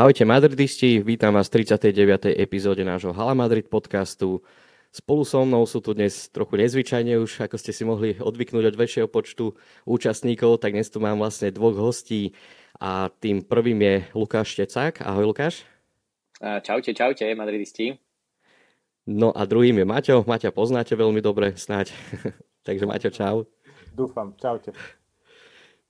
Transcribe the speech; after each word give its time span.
Ahojte 0.00 0.24
Madridisti, 0.24 1.04
vítam 1.04 1.36
vás 1.36 1.52
v 1.52 1.60
39. 1.60 2.32
epizóde 2.32 2.80
nášho 2.80 3.12
Hala 3.12 3.36
Madrid 3.36 3.68
podcastu. 3.68 4.40
Spolu 4.88 5.28
so 5.28 5.44
mnou 5.44 5.68
sú 5.68 5.84
tu 5.84 5.92
dnes 5.92 6.32
trochu 6.32 6.56
nezvyčajne 6.56 7.20
už, 7.20 7.44
ako 7.44 7.60
ste 7.60 7.68
si 7.68 7.84
mohli 7.84 8.16
odvyknúť 8.16 8.64
od 8.72 8.80
väčšieho 8.80 9.12
počtu 9.12 9.52
účastníkov, 9.84 10.64
tak 10.64 10.72
dnes 10.72 10.88
tu 10.88 11.04
mám 11.04 11.20
vlastne 11.20 11.52
dvoch 11.52 11.76
hostí 11.76 12.32
a 12.80 13.12
tým 13.12 13.44
prvým 13.44 13.76
je 13.76 13.94
Lukáš 14.16 14.56
Štecák. 14.56 15.04
Ahoj 15.04 15.36
Lukáš. 15.36 15.68
Čaute, 16.40 16.96
čaute, 16.96 17.28
Madridisti. 17.36 18.00
No 19.04 19.36
a 19.36 19.44
druhým 19.44 19.76
je 19.76 19.84
Maťo. 19.84 20.24
Maťa 20.24 20.48
poznáte 20.48 20.96
veľmi 20.96 21.20
dobre, 21.20 21.60
snáď. 21.60 21.92
Takže 22.66 22.88
Maťo, 22.88 23.12
čau. 23.12 23.44
Dúfam, 23.92 24.32
čaute. 24.40 24.72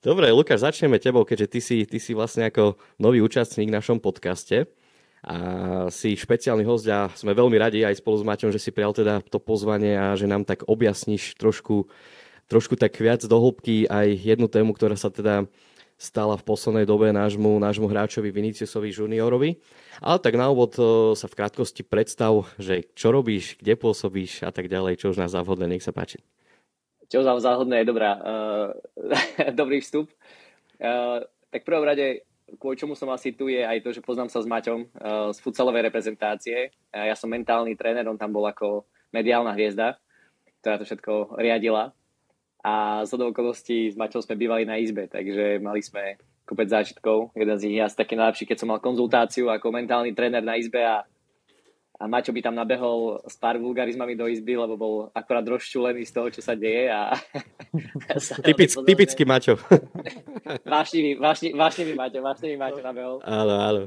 Dobre, 0.00 0.32
Lukáš, 0.32 0.64
začneme 0.64 0.96
tebou, 0.96 1.28
keďže 1.28 1.46
ty 1.52 1.60
si, 1.60 1.76
ty 1.84 2.00
si 2.00 2.16
vlastne 2.16 2.48
ako 2.48 2.80
nový 2.96 3.20
účastník 3.20 3.68
v 3.68 3.76
našom 3.76 4.00
podcaste 4.00 4.64
a 5.20 5.36
si 5.92 6.16
špeciálny 6.16 6.64
host 6.64 6.88
a 6.88 7.12
sme 7.12 7.36
veľmi 7.36 7.60
radi 7.60 7.84
aj 7.84 8.00
spolu 8.00 8.16
s 8.16 8.24
Maťom, 8.24 8.48
že 8.48 8.56
si 8.56 8.72
prijal 8.72 8.96
teda 8.96 9.20
to 9.20 9.36
pozvanie 9.36 9.92
a 10.00 10.16
že 10.16 10.24
nám 10.24 10.48
tak 10.48 10.64
objasníš 10.64 11.36
trošku, 11.36 11.84
trošku 12.48 12.80
tak 12.80 12.96
viac 12.96 13.20
do 13.28 13.36
hĺbky 13.36 13.92
aj 13.92 14.24
jednu 14.24 14.48
tému, 14.48 14.72
ktorá 14.72 14.96
sa 14.96 15.12
teda 15.12 15.44
stala 16.00 16.40
v 16.40 16.48
poslednej 16.48 16.88
dobe 16.88 17.12
nášmu, 17.12 17.60
nášmu 17.60 17.84
hráčovi 17.84 18.32
Viniciusovi 18.32 18.88
juniorovi. 18.96 19.60
Ale 20.00 20.16
tak 20.16 20.32
na 20.32 20.48
úvod 20.48 20.80
sa 21.12 21.28
v 21.28 21.36
krátkosti 21.36 21.84
predstav, 21.84 22.48
že 22.56 22.88
čo 22.96 23.12
robíš, 23.12 23.60
kde 23.60 23.76
pôsobíš 23.76 24.48
a 24.48 24.50
tak 24.50 24.72
ďalej, 24.72 24.96
čo 24.96 25.12
už 25.12 25.20
nás 25.20 25.36
závodne, 25.36 25.68
nech 25.68 25.84
sa 25.84 25.92
páči. 25.92 26.24
Čo 27.10 27.26
za 27.26 27.34
záhodné 27.42 27.82
je 27.82 27.90
dobrá, 27.90 28.14
uh, 28.22 28.70
dobrý 29.60 29.82
vstup. 29.82 30.06
Uh, 30.78 31.26
tak 31.50 31.66
prvom 31.66 31.82
rade, 31.82 32.22
kvôli 32.62 32.78
čomu 32.78 32.94
som 32.94 33.10
asi 33.10 33.34
tu, 33.34 33.50
je 33.50 33.66
aj 33.66 33.82
to, 33.82 33.90
že 33.90 34.00
poznám 34.00 34.30
sa 34.30 34.38
s 34.38 34.46
Maťom 34.46 34.80
uh, 34.86 35.34
z 35.34 35.38
futsalovej 35.42 35.90
reprezentácie. 35.90 36.70
Uh, 36.94 37.10
ja 37.10 37.18
som 37.18 37.26
mentálny 37.26 37.74
tréner, 37.74 38.06
on 38.06 38.14
tam 38.14 38.30
bol 38.30 38.46
ako 38.46 38.86
mediálna 39.10 39.50
hviezda, 39.58 39.98
ktorá 40.62 40.78
to 40.78 40.86
všetko 40.86 41.34
riadila. 41.42 41.90
A 42.62 43.02
z 43.02 43.10
okolností 43.18 43.90
s 43.90 43.98
Maťom 43.98 44.22
sme 44.22 44.38
bývali 44.38 44.62
na 44.62 44.78
izbe, 44.78 45.10
takže 45.10 45.58
mali 45.58 45.82
sme 45.82 46.14
kopec 46.46 46.70
zážitkov. 46.70 47.34
Jeden 47.34 47.56
z 47.58 47.64
nich 47.66 47.76
je 47.82 47.86
asi 47.90 47.98
taký 47.98 48.14
najlepší, 48.14 48.46
keď 48.46 48.56
som 48.62 48.70
mal 48.70 48.78
konzultáciu 48.78 49.50
ako 49.50 49.74
mentálny 49.74 50.14
tréner 50.14 50.46
na 50.46 50.54
izbe 50.54 50.78
a 50.78 51.02
a 52.00 52.08
Maťo 52.08 52.32
by 52.32 52.40
tam 52.40 52.56
nabehol 52.56 53.20
s 53.28 53.36
pár 53.36 53.60
vulgarizmami 53.60 54.16
do 54.16 54.24
izby, 54.24 54.56
lebo 54.56 54.74
bol 54.80 54.94
akorát 55.12 55.44
rozčulený 55.44 56.08
z 56.08 56.12
toho, 56.16 56.32
čo 56.32 56.40
sa 56.40 56.56
deje. 56.56 56.88
A 56.88 57.12
Typic, 58.48 58.72
typický 58.72 59.28
Maťo. 59.28 59.60
vášnivý, 60.64 61.20
vášnivý, 61.20 61.52
vášnivý 61.60 61.92
Maťo, 61.92 62.18
vášnivý 62.24 62.56
Maťo 62.56 62.80
nabehol. 62.80 63.16
Áno, 63.20 63.54
áno. 63.54 63.82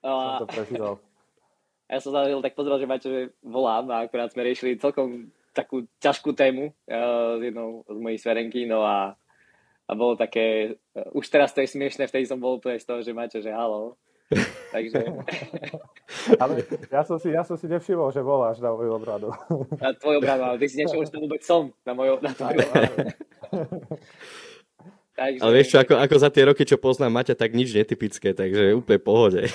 A, 0.00 0.08
som 0.08 0.48
to 0.48 0.52
prežíval. 0.56 0.94
Ja 1.84 2.00
som 2.00 2.16
sa 2.16 2.24
tak 2.24 2.56
pozrel, 2.56 2.80
že 2.80 2.88
Maťo, 2.88 3.08
že 3.12 3.22
volám 3.44 3.92
a 3.92 4.08
akorát 4.08 4.32
sme 4.32 4.48
riešili 4.48 4.80
celkom 4.80 5.28
takú 5.52 5.84
ťažkú 6.00 6.32
tému 6.32 6.72
uh, 6.72 7.38
s 7.38 7.42
jednou 7.44 7.84
z 7.86 7.98
mojich 8.00 8.20
sverenky, 8.24 8.66
no 8.66 8.82
a, 8.82 9.14
a 9.86 9.92
bolo 9.94 10.18
také, 10.18 10.80
uh, 10.96 11.12
už 11.14 11.28
teraz 11.30 11.54
to 11.54 11.62
je 11.62 11.70
smiešné, 11.70 12.10
vtedy 12.10 12.26
som 12.26 12.42
bol 12.42 12.58
úplne 12.58 12.80
z 12.80 12.88
toho, 12.88 13.04
že 13.04 13.14
Maťo, 13.14 13.38
že 13.38 13.54
halo, 13.54 13.94
Takže... 14.72 15.00
Ale 16.42 16.52
ja 16.90 17.02
som, 17.04 17.16
si, 17.20 17.28
ja 17.30 17.42
som 17.44 17.56
si 17.60 17.68
nevšimol, 17.68 18.10
že 18.10 18.24
voláš 18.24 18.58
na 18.58 18.72
moju 18.72 18.96
obradu. 18.96 19.28
Na 19.84 19.92
tvoju 19.92 20.18
obradu, 20.18 20.42
ale 20.48 20.56
ty 20.58 20.66
si 20.66 20.80
nevšimol, 20.80 21.04
že 21.04 21.12
to 21.12 21.20
vôbec 21.20 21.42
som 21.44 21.70
na 21.84 21.92
moju 21.92 22.18
na 22.24 22.32
tvoju 22.32 22.58
obradu. 22.64 22.96
Takže... 25.14 25.46
Ale 25.46 25.52
vieš 25.54 25.70
čo, 25.70 25.78
ako, 25.78 25.94
ako 25.94 26.16
za 26.18 26.30
tie 26.34 26.42
roky, 26.42 26.66
čo 26.66 26.74
poznám 26.74 27.22
Maťa, 27.22 27.38
tak 27.38 27.54
nič 27.54 27.70
netypické, 27.70 28.34
takže 28.34 28.74
úplne 28.74 28.98
pohode. 28.98 29.46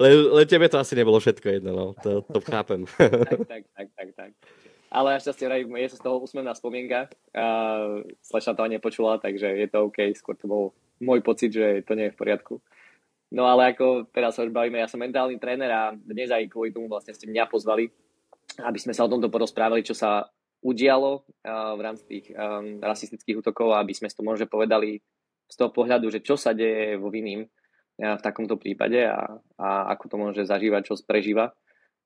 Len, 0.00 0.12
len 0.32 0.46
tebe 0.48 0.64
to 0.64 0.80
asi 0.80 0.96
nebolo 0.96 1.20
všetko 1.20 1.44
jedno, 1.44 1.76
no. 1.76 1.86
To, 2.00 2.24
to 2.24 2.40
chápem. 2.40 2.88
tak, 2.96 3.44
tak, 3.44 3.62
tak, 3.76 3.88
tak, 3.92 4.08
tak. 4.16 4.30
Ale 4.88 5.20
našťastie 5.20 5.44
je 5.68 5.92
sa 5.92 6.00
z 6.00 6.04
toho 6.08 6.24
úsmevná 6.24 6.56
spomienka. 6.56 7.12
Uh, 7.36 8.00
Slečna 8.24 8.56
to 8.56 8.64
ani 8.64 8.80
nepočula, 8.80 9.20
takže 9.20 9.50
je 9.52 9.68
to 9.68 9.92
OK. 9.92 9.98
Skôr 10.16 10.40
to 10.40 10.48
bol 10.48 10.64
môj 11.04 11.20
pocit, 11.20 11.52
že 11.52 11.84
to 11.84 11.98
nie 11.98 12.08
je 12.08 12.14
v 12.14 12.20
poriadku. 12.24 12.64
No 13.34 13.50
ale 13.50 13.74
ako 13.74 14.06
teraz 14.14 14.38
sa 14.38 14.46
už 14.46 14.54
bavíme, 14.54 14.78
ja 14.78 14.86
som 14.86 15.02
mentálny 15.02 15.42
tréner 15.42 15.66
a 15.74 15.90
dnes 15.90 16.30
aj 16.30 16.46
kvôli 16.46 16.70
tomu 16.70 16.86
vlastne 16.86 17.10
ste 17.18 17.26
mňa 17.26 17.50
pozvali, 17.50 17.90
aby 18.62 18.78
sme 18.78 18.94
sa 18.94 19.02
o 19.02 19.10
tomto 19.10 19.26
porozprávali, 19.26 19.82
čo 19.82 19.90
sa 19.90 20.30
udialo 20.62 21.26
v 21.42 21.80
rámci 21.82 22.04
tých 22.06 22.26
um, 22.30 22.78
rasistických 22.78 23.42
útokov 23.42 23.74
a 23.74 23.82
aby 23.82 23.90
sme 23.90 24.06
to 24.06 24.22
možno 24.22 24.46
povedali 24.46 25.02
z 25.50 25.54
toho 25.58 25.74
pohľadu, 25.74 26.14
že 26.14 26.22
čo 26.22 26.38
sa 26.38 26.54
deje 26.54 26.94
vo 26.94 27.10
vinným 27.10 27.42
v 27.98 28.22
takomto 28.22 28.54
prípade 28.54 29.02
a, 29.06 29.38
a 29.58 29.68
ako 29.94 30.04
to 30.06 30.16
môže 30.18 30.42
zažívať, 30.46 30.82
čo 30.86 30.94
prežíva. 31.02 31.54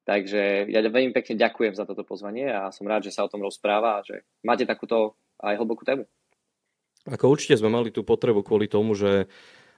Takže 0.09 0.69
ja 0.73 0.81
veľmi 0.81 1.13
pekne 1.13 1.37
ďakujem 1.37 1.77
za 1.77 1.85
toto 1.85 2.09
pozvanie 2.09 2.49
a 2.49 2.73
som 2.73 2.89
rád, 2.89 3.05
že 3.05 3.13
sa 3.13 3.29
o 3.29 3.33
tom 3.33 3.45
rozpráva 3.45 4.01
a 4.01 4.05
že 4.05 4.25
máte 4.41 4.65
takúto 4.65 5.21
aj 5.45 5.61
hlbokú 5.61 5.85
tému. 5.85 6.09
Ako 7.09 7.29
určite 7.29 7.57
sme 7.61 7.73
mali 7.73 7.93
tú 7.93 8.05
potrebu 8.05 8.45
kvôli 8.45 8.69
tomu, 8.69 8.93
že 8.97 9.29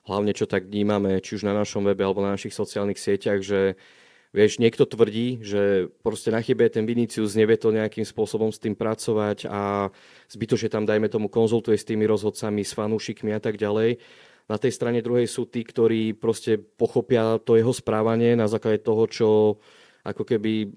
hlavne 0.08 0.32
čo 0.32 0.48
tak 0.48 0.68
vnímame, 0.70 1.20
či 1.20 1.36
už 1.36 1.44
na 1.44 1.52
našom 1.52 1.84
webe 1.84 2.04
alebo 2.04 2.24
na 2.24 2.36
našich 2.36 2.56
sociálnych 2.56 3.00
sieťach, 3.00 3.40
že 3.44 3.74
Vieš, 4.30 4.62
niekto 4.62 4.86
tvrdí, 4.86 5.42
že 5.42 5.90
proste 6.06 6.30
na 6.30 6.38
chybe 6.38 6.70
ten 6.70 6.86
Vinicius, 6.86 7.34
nevie 7.34 7.58
to 7.58 7.74
nejakým 7.74 8.06
spôsobom 8.06 8.54
s 8.54 8.62
tým 8.62 8.78
pracovať 8.78 9.50
a 9.50 9.90
zbytočne 10.30 10.70
tam, 10.70 10.86
dajme 10.86 11.10
tomu, 11.10 11.26
konzultuje 11.26 11.74
s 11.74 11.82
tými 11.82 12.06
rozhodcami, 12.06 12.62
s 12.62 12.70
fanúšikmi 12.70 13.34
a 13.34 13.42
tak 13.42 13.58
ďalej. 13.58 13.98
Na 14.46 14.54
tej 14.54 14.70
strane 14.70 15.02
druhej 15.02 15.26
sú 15.26 15.50
tí, 15.50 15.66
ktorí 15.66 16.14
proste 16.14 16.62
pochopia 16.62 17.42
to 17.42 17.58
jeho 17.58 17.74
správanie 17.74 18.38
na 18.38 18.46
základe 18.46 18.86
toho, 18.86 19.10
čo 19.10 19.28
ako 20.06 20.22
keby 20.22 20.70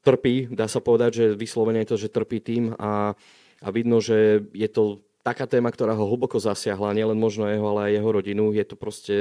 trpí, 0.00 0.48
dá 0.56 0.64
sa 0.64 0.80
povedať, 0.80 1.10
že 1.12 1.24
vyslovene 1.36 1.84
je 1.84 1.90
to, 1.92 1.96
že 2.00 2.08
trpí 2.08 2.40
tým 2.40 2.72
a, 2.80 3.12
a 3.60 3.68
vidno, 3.68 4.00
že 4.00 4.48
je 4.56 4.68
to 4.72 5.04
taká 5.22 5.44
téma, 5.44 5.68
ktorá 5.68 5.92
ho 5.92 6.08
hlboko 6.08 6.40
zasiahla, 6.40 6.96
nielen 6.96 7.18
možno 7.18 7.46
jeho, 7.48 7.66
ale 7.74 7.90
aj 7.90 7.92
jeho 8.00 8.10
rodinu. 8.10 8.44
Je 8.54 8.64
to 8.64 8.76
proste, 8.78 9.16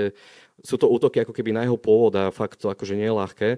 sú 0.62 0.76
to 0.80 0.88
útoky 0.88 1.22
ako 1.22 1.34
keby 1.34 1.52
na 1.52 1.66
jeho 1.66 1.76
pôvod 1.76 2.14
a 2.16 2.32
fakt 2.32 2.62
to 2.62 2.72
akože 2.72 2.96
nie 2.96 3.10
je 3.10 3.16
ľahké. 3.16 3.50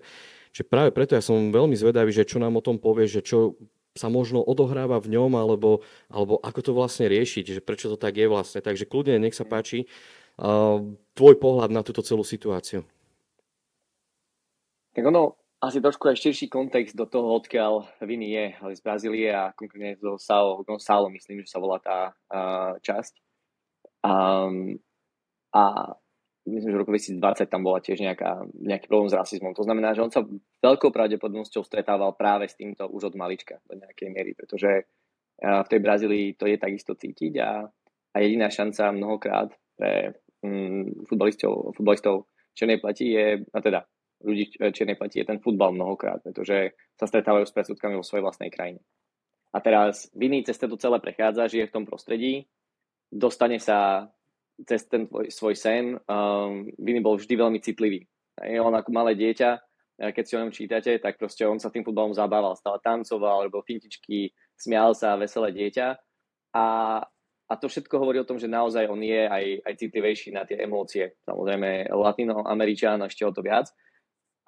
Čiže 0.49 0.65
práve 0.65 0.89
preto 0.89 1.13
ja 1.13 1.21
som 1.21 1.53
veľmi 1.53 1.77
zvedavý, 1.77 2.09
že 2.09 2.25
čo 2.25 2.41
nám 2.41 2.57
o 2.57 2.65
tom 2.65 2.81
povie, 2.81 3.05
že 3.05 3.21
čo 3.21 3.59
sa 3.97 4.07
možno 4.07 4.41
odohráva 4.41 5.01
v 5.01 5.17
ňom, 5.17 5.35
alebo, 5.35 5.83
alebo 6.07 6.39
ako 6.39 6.59
to 6.63 6.71
vlastne 6.71 7.05
riešiť, 7.09 7.59
že 7.59 7.61
prečo 7.61 7.89
to 7.91 7.97
tak 7.99 8.17
je 8.17 8.29
vlastne. 8.29 8.63
Takže 8.63 8.87
kľudne, 8.87 9.19
nech 9.19 9.35
sa 9.35 9.43
páči, 9.43 9.89
uh, 10.39 10.81
tvoj 11.13 11.35
pohľad 11.37 11.73
na 11.73 11.83
túto 11.83 11.99
celú 12.05 12.23
situáciu. 12.23 12.85
Tak 14.95 15.03
ono, 15.05 15.37
asi 15.59 15.83
trošku 15.83 16.07
aj 16.07 16.15
širší 16.15 16.47
kontext 16.47 16.95
do 16.95 17.03
toho, 17.03 17.35
odkiaľ 17.35 17.99
Viny 18.07 18.31
je, 18.31 18.45
z 18.79 18.81
Brazílie 18.81 19.27
a 19.27 19.51
konkrétne 19.51 19.99
zo 19.99 20.15
Sao 20.15 20.63
Gonzalo, 20.63 21.11
myslím, 21.11 21.43
že 21.43 21.51
sa 21.51 21.59
volá 21.59 21.83
tá 21.83 22.15
uh, 22.31 22.79
časť. 22.79 23.13
Um, 23.99 24.79
a 25.51 25.91
myslím, 26.47 26.71
že 26.71 26.77
v 26.79 26.81
roku 26.81 26.95
2020 26.95 27.51
tam 27.51 27.67
bola 27.67 27.83
tiež 27.83 27.99
nejaká, 27.99 28.47
nejaký 28.55 28.87
problém 28.87 29.11
s 29.11 29.19
rasizmom. 29.19 29.51
To 29.51 29.67
znamená, 29.67 29.91
že 29.91 30.03
on 30.07 30.11
sa 30.11 30.23
veľkou 30.63 30.95
pravdepodobnosťou 30.95 31.67
stretával 31.67 32.15
práve 32.15 32.47
s 32.47 32.55
týmto 32.55 32.87
už 32.87 33.11
od 33.11 33.15
malička 33.19 33.59
do 33.67 33.75
nejakej 33.75 34.07
miery, 34.15 34.31
pretože 34.31 34.87
v 35.39 35.67
tej 35.71 35.79
Brazílii 35.79 36.35
to 36.35 36.47
je 36.47 36.57
takisto 36.59 36.95
cítiť 36.99 37.33
a, 37.39 37.63
a 38.11 38.15
jediná 38.19 38.51
šanca 38.51 38.91
mnohokrát 38.91 39.49
pre 39.79 40.19
um, 40.43 40.91
futbalistov, 41.07 41.75
futbalistov 41.75 42.27
černej 42.55 42.79
platí 42.83 43.15
je, 43.15 43.43
a 43.43 43.59
teda 43.63 43.87
ľudí 44.23 44.55
čiernej 44.75 44.99
platí 44.99 45.23
je 45.23 45.29
ten 45.29 45.39
futbal 45.39 45.71
mnohokrát, 45.71 46.19
pretože 46.23 46.75
sa 46.99 47.07
stretávajú 47.07 47.47
s 47.47 47.55
predsudkami 47.55 47.95
vo 47.95 48.05
svojej 48.05 48.23
vlastnej 48.23 48.51
krajine. 48.51 48.83
A 49.55 49.63
teraz 49.63 50.11
Vinny 50.13 50.45
cez 50.45 50.59
to 50.61 50.69
celé 50.77 51.01
prechádza, 51.01 51.49
žije 51.49 51.71
v 51.71 51.75
tom 51.75 51.85
prostredí, 51.87 52.45
dostane 53.09 53.57
sa 53.57 54.11
cez 54.67 54.85
ten 54.85 55.07
tvoj, 55.07 55.31
svoj 55.31 55.55
sen. 55.55 55.97
Um, 56.05 56.69
Vinny 56.77 56.99
bol 57.01 57.17
vždy 57.17 57.33
veľmi 57.33 57.59
citlivý. 57.63 58.05
Je 58.43 58.59
on 58.59 58.75
ako 58.75 58.91
malé 58.91 59.15
dieťa, 59.15 59.57
keď 59.99 60.23
si 60.23 60.35
o 60.35 60.41
ňom 60.43 60.55
čítate, 60.55 60.91
tak 61.03 61.19
proste 61.19 61.43
on 61.43 61.59
sa 61.59 61.67
tým 61.67 61.83
futbalom 61.83 62.15
zabával, 62.15 62.55
stále 62.55 62.79
tancoval, 62.79 63.51
robil 63.51 63.59
fintičky, 63.67 64.31
smial 64.55 64.95
sa, 64.95 65.19
veselé 65.19 65.51
dieťa. 65.51 65.87
A, 66.55 66.65
a 67.51 67.53
to 67.59 67.67
všetko 67.67 67.99
hovorí 67.99 68.23
o 68.23 68.27
tom, 68.27 68.39
že 68.39 68.47
naozaj 68.47 68.87
on 68.87 69.03
je 69.03 69.27
aj, 69.27 69.45
aj 69.67 69.73
citlivejší 69.75 70.31
na 70.31 70.47
tie 70.47 70.55
emócie. 70.55 71.19
Samozrejme, 71.27 71.91
latinoameričan 71.91 73.03
ešte 73.03 73.27
o 73.27 73.35
to 73.35 73.43
viac. 73.43 73.67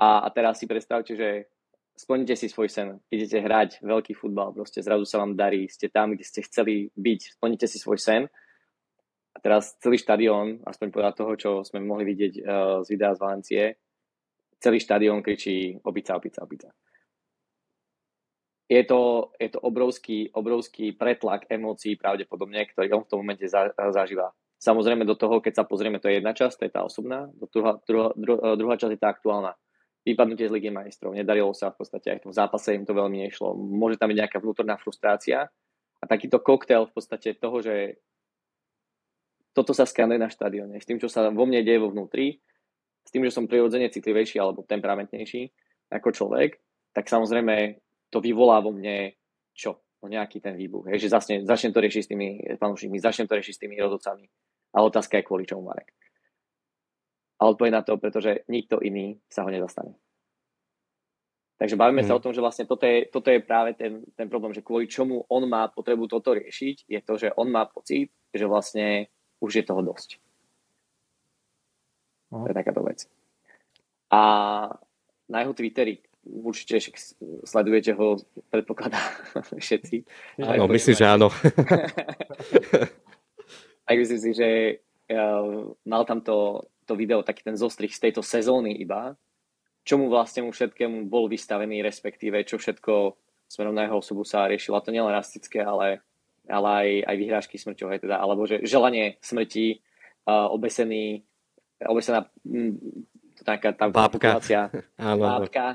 A, 0.01 0.25
a 0.25 0.27
teraz 0.33 0.57
si 0.57 0.65
predstavte, 0.65 1.13
že 1.13 1.45
splníte 1.93 2.33
si 2.33 2.49
svoj 2.49 2.73
sen, 2.73 2.97
idete 3.13 3.37
hrať 3.37 3.85
veľký 3.85 4.17
futbal, 4.17 4.49
proste 4.49 4.81
zrazu 4.81 5.05
sa 5.05 5.21
vám 5.21 5.37
darí, 5.37 5.69
ste 5.69 5.93
tam, 5.93 6.17
kde 6.17 6.25
ste 6.25 6.41
chceli 6.41 6.89
byť, 6.97 7.37
splníte 7.37 7.69
si 7.69 7.77
svoj 7.77 8.01
sen 8.01 8.25
a 9.31 9.37
teraz 9.37 9.77
celý 9.77 10.01
štadión, 10.01 10.65
aspoň 10.65 10.87
podľa 10.89 11.13
toho, 11.13 11.31
čo 11.37 11.49
sme 11.61 11.85
mohli 11.85 12.09
vidieť 12.09 12.33
uh, 12.41 12.43
z 12.81 12.87
videa 12.89 13.13
z 13.13 13.21
Valencie, 13.21 13.63
celý 14.57 14.81
štadión 14.81 15.21
kričí 15.21 15.77
opica, 15.85 16.17
opica, 16.17 16.41
opica. 16.41 16.69
Je 18.71 18.81
to, 18.87 19.29
je 19.37 19.51
to 19.51 19.59
obrovský, 19.61 20.31
obrovský 20.31 20.95
pretlak 20.95 21.45
emócií 21.51 21.99
pravdepodobne, 21.99 22.65
ktorý 22.71 22.87
on 22.95 23.03
v 23.03 23.09
tom 23.11 23.19
momente 23.19 23.43
za, 23.45 23.69
zažíva. 23.75 24.31
Samozrejme 24.63 25.03
do 25.03 25.19
toho, 25.19 25.43
keď 25.43 25.61
sa 25.61 25.67
pozrieme, 25.67 25.99
to 25.99 26.07
je 26.07 26.23
jedna 26.23 26.31
časť, 26.31 26.55
to 26.55 26.65
je 26.65 26.71
tá 26.71 26.81
osobná, 26.87 27.27
druhá, 27.51 27.83
druhá, 27.83 28.09
druhá, 28.15 28.55
druhá 28.55 28.75
časť 28.79 28.93
je 28.95 29.01
tá 29.01 29.11
aktuálna. 29.11 29.53
Vypadnutie 30.01 30.49
z 30.49 30.53
Ligy 30.57 30.73
majstrov, 30.73 31.13
nedarilo 31.13 31.53
sa 31.53 31.69
v 31.69 31.85
podstate 31.85 32.09
aj 32.09 32.17
v 32.21 32.23
tom 32.25 32.33
zápase, 32.33 32.73
im 32.73 32.89
to 32.89 32.97
veľmi 32.97 33.21
nešlo. 33.29 33.53
Môže 33.53 34.01
tam 34.01 34.09
byť 34.09 34.17
nejaká 34.17 34.37
vnútorná 34.41 34.73
frustrácia 34.81 35.45
a 36.01 36.03
takýto 36.09 36.41
koktail 36.41 36.89
v 36.89 36.93
podstate 36.97 37.37
toho, 37.37 37.61
že 37.61 38.01
toto 39.53 39.77
sa 39.77 39.85
skanuje 39.85 40.17
na 40.17 40.31
štadióne, 40.31 40.81
s 40.81 40.87
tým, 40.87 40.97
čo 40.97 41.05
sa 41.05 41.29
vo 41.29 41.45
mne 41.45 41.61
deje 41.61 41.77
vo 41.77 41.93
vnútri, 41.93 42.41
s 43.05 43.09
tým, 43.13 43.27
že 43.27 43.35
som 43.35 43.45
prirodzene 43.45 43.93
citlivejší 43.93 44.41
alebo 44.41 44.65
temperamentnejší 44.65 45.53
ako 45.91 46.09
človek, 46.15 46.57
tak 46.95 47.05
samozrejme 47.05 47.77
to 48.09 48.23
vyvolá 48.23 48.63
vo 48.63 48.73
mne 48.73 49.13
čo? 49.53 49.83
No 50.01 50.09
nejaký 50.09 50.41
ten 50.41 50.57
výbuch. 50.57 50.89
Hej, 50.89 51.05
že 51.05 51.13
začne, 51.13 51.35
začnem 51.45 51.77
to 51.77 51.83
riešiť 51.83 52.01
s 52.01 52.09
tými 52.09 52.57
fanúšikmi, 52.57 52.97
začnem 52.97 53.29
to 53.29 53.37
riešiť 53.37 53.53
s 53.53 53.61
tými 53.61 53.77
rozhodcami 53.77 54.25
a 54.73 54.77
otázka 54.81 55.19
je, 55.19 55.27
kvôli 55.27 55.45
čomu 55.45 55.69
Marek. 55.69 55.93
A 57.41 57.49
odpoveď 57.49 57.71
na 57.73 57.81
to, 57.81 57.97
pretože 57.97 58.45
nikto 58.45 58.77
iný 58.77 59.17
sa 59.25 59.41
ho 59.41 59.49
nezastane. 59.49 59.97
Takže 61.57 61.77
bavíme 61.77 62.01
mm. 62.01 62.09
sa 62.09 62.13
mhm. 62.13 62.19
o 62.21 62.23
tom, 62.25 62.33
že 62.33 62.41
vlastne 62.41 62.65
toto 62.65 62.85
je, 62.89 63.05
toto 63.09 63.29
je 63.29 63.41
práve 63.41 63.77
ten, 63.77 64.01
ten 64.17 64.25
problém, 64.29 64.53
že 64.53 64.65
kvôli 64.65 64.89
čomu 64.89 65.25
on 65.29 65.45
má 65.45 65.69
potrebu 65.69 66.09
toto 66.09 66.33
riešiť, 66.33 66.89
je 66.89 66.99
to, 67.05 67.13
že 67.21 67.33
on 67.37 67.53
má 67.53 67.69
pocit, 67.69 68.09
že 68.33 68.49
vlastne 68.49 69.09
už 69.41 69.61
je 69.61 69.63
toho 69.65 69.81
dosť. 69.85 70.17
Mm. 72.33 72.45
To 72.45 72.49
je 72.49 72.57
takáto 72.57 72.81
vec. 72.81 73.05
A 74.09 74.21
na 75.29 75.37
jeho 75.45 75.53
Twitteri, 75.53 76.01
určite 76.25 76.81
sledujete 77.45 77.93
ho, 77.93 78.17
predpokladá 78.49 78.99
všetci. 79.61 80.05
Áno, 80.41 80.65
myslím, 80.65 80.95
že 80.97 81.05
áno. 81.05 81.29
tak 83.85 83.95
myslím 83.97 84.19
si, 84.19 84.29
že 84.33 84.47
uh, 85.13 85.77
mal 85.85 86.03
tam 86.09 86.21
to, 86.25 86.65
to 86.85 86.93
video, 86.97 87.23
taký 87.23 87.45
ten 87.45 87.57
zostrih 87.57 87.91
z 87.91 88.09
tejto 88.09 88.21
sezóny 88.25 88.75
iba, 88.81 89.15
čomu 89.81 90.09
vlastne 90.09 90.45
mu 90.45 90.51
všetkému 90.53 91.09
bol 91.09 91.25
vystavený, 91.25 91.81
respektíve 91.81 92.41
čo 92.45 92.61
všetko 92.61 93.17
smerom 93.51 93.75
na 93.75 93.89
jeho 93.89 93.99
osobu 93.99 94.23
sa 94.23 94.47
riešilo. 94.47 94.79
A 94.79 94.85
to 94.85 94.93
nielen 94.93 95.11
rastické, 95.11 95.59
ale, 95.59 95.99
ale 96.47 96.67
aj, 96.69 96.89
aj 97.11 97.15
vyhrážky 97.17 97.55
smrťové, 97.59 97.99
teda, 97.99 98.21
alebo 98.21 98.47
že 98.47 98.63
želanie 98.63 99.19
smrti, 99.19 99.81
uh, 100.29 100.47
obesený, 100.53 101.25
obesená 101.83 102.29
m, 102.47 102.79
taká 103.43 103.73
tá 103.75 103.89
bábka, 103.91 104.39
bábka 104.97 105.65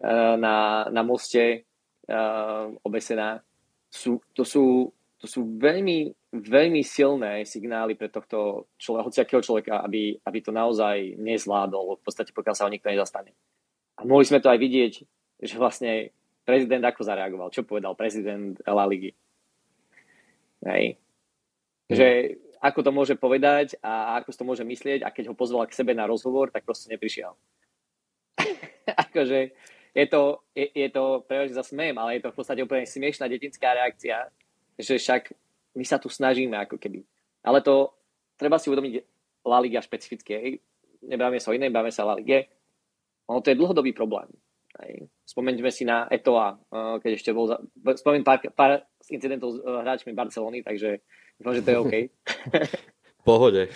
uh, 0.00 0.34
na, 0.40 0.88
na 0.88 1.02
moste 1.04 1.68
uh, 2.08 2.72
obesená. 2.86 3.44
Sú, 3.92 4.20
to, 4.32 4.44
sú, 4.44 4.92
to 5.20 5.26
sú 5.26 5.58
veľmi 5.60 6.12
veľmi 6.32 6.84
silné 6.84 7.48
signály 7.48 7.96
pre 7.96 8.12
tohto 8.12 8.68
človeka, 8.76 9.06
hociakého 9.08 9.40
človeka, 9.40 9.74
aby, 9.80 10.20
aby 10.20 10.38
to 10.44 10.52
naozaj 10.52 11.16
nezvládol, 11.16 11.96
v 11.98 12.04
podstate 12.04 12.36
pokiaľ 12.36 12.54
sa 12.54 12.64
ho 12.68 12.72
nikto 12.72 12.92
nezastane. 12.92 13.32
A 13.96 14.04
mohli 14.04 14.28
sme 14.28 14.38
to 14.38 14.52
aj 14.52 14.60
vidieť, 14.60 14.92
že 15.40 15.54
vlastne 15.56 16.12
prezident 16.44 16.84
ako 16.84 17.00
zareagoval, 17.00 17.48
čo 17.48 17.64
povedal 17.64 17.96
prezident 17.96 18.60
La 18.68 18.84
Ligy. 18.84 19.12
Hej. 20.68 21.00
Mm. 21.88 21.96
Že 21.96 22.08
ako 22.60 22.80
to 22.84 22.90
môže 22.92 23.14
povedať 23.16 23.78
a 23.80 24.20
ako 24.20 24.34
to 24.34 24.44
môže 24.44 24.64
myslieť 24.66 25.06
a 25.06 25.14
keď 25.14 25.32
ho 25.32 25.38
pozval 25.38 25.64
k 25.64 25.76
sebe 25.78 25.96
na 25.96 26.04
rozhovor, 26.04 26.52
tak 26.52 26.68
proste 26.68 26.92
neprišiel. 26.92 27.32
akože 29.08 29.54
je 29.96 30.06
to, 30.06 30.44
je, 30.52 30.66
je 30.76 30.88
to 30.92 31.24
prevažne 31.24 31.56
za 31.56 31.64
smiem, 31.64 31.96
ale 31.96 32.18
je 32.18 32.28
to 32.28 32.30
v 32.34 32.36
podstate 32.36 32.60
úplne 32.60 32.84
smiešná 32.84 33.26
detinská 33.26 33.72
reakcia, 33.74 34.28
že 34.76 35.00
však 35.00 35.32
my 35.74 35.84
sa 35.84 36.00
tu 36.00 36.08
snažíme 36.08 36.56
ako 36.56 36.80
keby. 36.80 37.04
Ale 37.44 37.60
to 37.60 37.92
treba 38.38 38.56
si 38.56 38.70
uvedomiť 38.70 38.94
La 39.44 39.58
Liga 39.60 39.82
špecifické. 39.82 40.60
Nebáme 41.04 41.38
sa 41.42 41.50
o 41.50 41.56
inej, 41.56 41.72
báme 41.72 41.90
sa 41.90 42.08
La 42.08 42.18
Lige. 42.18 42.48
Ono 43.28 43.44
to 43.44 43.52
je 43.52 43.60
dlhodobý 43.60 43.92
problém. 43.92 44.28
Hej. 44.78 45.10
Spomeňme 45.26 45.70
si 45.72 45.84
na 45.84 46.06
Etoa, 46.08 46.54
eh, 46.54 46.96
keď 47.02 47.10
ešte 47.18 47.30
bol... 47.34 47.50
Za... 47.50 47.58
Spomeň 47.98 48.22
pár, 48.22 48.38
pár 48.54 48.86
incidentov 49.10 49.56
s 49.56 49.58
eh, 49.58 49.64
hráčmi 49.64 50.12
Barcelony, 50.14 50.62
takže 50.62 51.02
dúfam, 51.40 51.56
že 51.56 51.64
to 51.64 51.70
je 51.70 51.78
OK. 51.78 51.94
Pohode. 53.28 53.68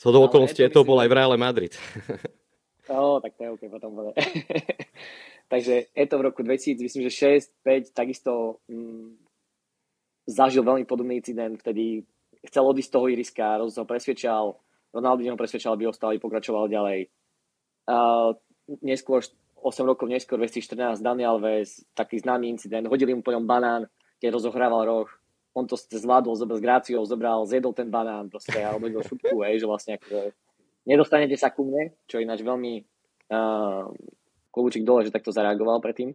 Co 0.00 0.08
do 0.12 0.24
okolností 0.24 0.64
to 0.72 0.80
bol 0.82 0.96
aj 0.96 1.08
v 1.12 1.16
Reále 1.16 1.36
Madrid. 1.36 1.76
No, 2.88 3.20
tak 3.20 3.36
to 3.36 3.44
je 3.44 3.50
OK, 3.52 3.62
potom. 3.68 4.10
Takže 5.52 5.74
je 5.94 6.06
to 6.06 6.18
v 6.18 6.22
roku 6.22 6.42
2000, 6.42 6.82
myslím, 6.82 7.02
že 7.10 7.42
6, 7.42 7.62
5, 7.62 7.94
takisto 7.94 8.62
mm, 8.70 8.99
zažil 10.30 10.62
veľmi 10.62 10.86
podobný 10.86 11.18
incident, 11.18 11.58
vtedy 11.58 12.06
chcel 12.46 12.64
odísť 12.64 12.88
z 12.88 12.94
toho 12.94 13.06
iriska, 13.10 13.60
Roz 13.60 13.76
ho 13.76 13.84
presvedčal, 13.84 14.56
Ronaldinho 14.94 15.36
ho 15.36 15.40
presvedčal, 15.40 15.76
aby 15.76 15.90
ostal, 15.90 16.14
aby 16.14 16.22
pokračoval 16.22 16.70
ďalej. 16.70 17.10
Uh, 17.90 18.38
neskôr, 18.80 19.20
8 19.60 19.84
rokov 19.84 20.08
neskôr, 20.08 20.40
2014, 20.40 21.04
Daniel 21.04 21.36
Alves, 21.36 21.84
taký 21.92 22.22
známy 22.22 22.48
incident, 22.48 22.88
hodili 22.88 23.12
mu 23.12 23.20
po 23.20 23.34
ňom 23.34 23.44
banán, 23.44 23.84
keď 24.22 24.40
rozohrával 24.40 24.82
roh, 24.88 25.08
on 25.52 25.66
to 25.66 25.74
zvládol, 25.76 26.38
zobral 26.38 26.58
s 26.58 26.62
gráciou, 26.62 27.02
zobral, 27.02 27.42
zjedol 27.44 27.74
ten 27.74 27.90
banán 27.90 28.30
proste 28.30 28.62
a 28.62 28.72
odhodil 28.72 29.02
šupku, 29.02 29.42
hej, 29.42 29.58
že 29.58 29.66
vlastne 29.66 29.92
ako, 29.98 30.30
nedostanete 30.86 31.34
sa 31.34 31.50
ku 31.50 31.66
mne, 31.66 31.92
čo 32.06 32.18
je 32.18 32.24
ináč 32.24 32.46
veľmi 32.46 32.86
uh, 33.34 33.90
dole, 34.86 35.00
že 35.02 35.14
takto 35.14 35.34
zareagoval 35.34 35.82
predtým. 35.82 36.14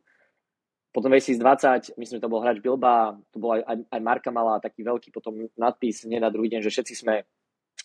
Potom 0.96 1.12
2020, 1.12 2.00
myslím, 2.00 2.18
že 2.18 2.24
to 2.24 2.32
bol 2.32 2.40
hráč 2.40 2.64
Bilba, 2.64 3.20
to 3.36 3.38
bol 3.44 3.52
aj, 3.52 3.68
aj, 3.68 4.00
Marka 4.00 4.32
mala 4.32 4.64
taký 4.64 4.88
veľký 4.88 5.12
potom 5.12 5.52
nadpis 5.60 6.08
hneď 6.08 6.24
na 6.24 6.32
druhý 6.32 6.48
deň, 6.48 6.64
že 6.64 6.72
všetci 6.72 6.94
sme 6.96 7.28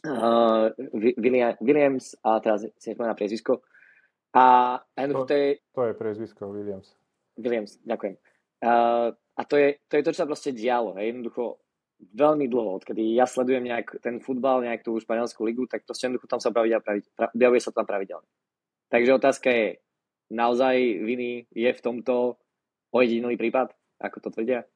uh, 0.06 0.70
William, 1.18 1.58
Williams 1.58 2.14
a 2.22 2.38
teraz 2.38 2.62
si 2.78 2.86
nespomínam 2.94 3.18
priezvisko. 3.18 3.66
A, 4.30 4.78
a 4.78 5.00
to, 5.10 5.26
to, 5.26 5.34
je, 5.34 5.58
to 5.74 5.90
je 5.90 5.92
priezvisko 5.98 6.54
Williams. 6.54 6.94
Williams, 7.34 7.82
ďakujem. 7.82 8.14
Uh, 8.62 9.10
a 9.10 9.42
to 9.42 9.58
je, 9.58 9.82
to 9.90 9.98
je 9.98 10.02
to, 10.06 10.10
čo 10.14 10.20
sa 10.22 10.30
proste 10.30 10.54
dialo. 10.54 10.94
Hej. 10.94 11.10
Jednoducho 11.10 11.58
veľmi 12.14 12.46
dlho, 12.46 12.78
odkedy 12.78 13.18
ja 13.18 13.26
sledujem 13.26 13.66
nejak 13.66 13.98
ten 13.98 14.22
futbal, 14.22 14.62
nejak 14.62 14.86
tú 14.86 14.94
španielskú 15.02 15.42
ligu, 15.50 15.66
tak 15.66 15.82
proste 15.82 16.06
jednoducho 16.06 16.30
tam 16.30 16.38
sa 16.38 16.54
objavuje 16.54 17.60
sa 17.60 17.74
tam 17.74 17.90
pravidelne. 17.90 18.30
Takže 18.86 19.18
otázka 19.18 19.50
je, 19.50 19.82
naozaj 20.30 20.78
viny 21.02 21.50
je 21.50 21.70
v 21.74 21.80
tomto 21.82 22.38
ojedinelý 22.90 23.36
prípad, 23.38 23.72
ako 24.02 24.16
to 24.22 24.28
tvrdia? 24.34 24.66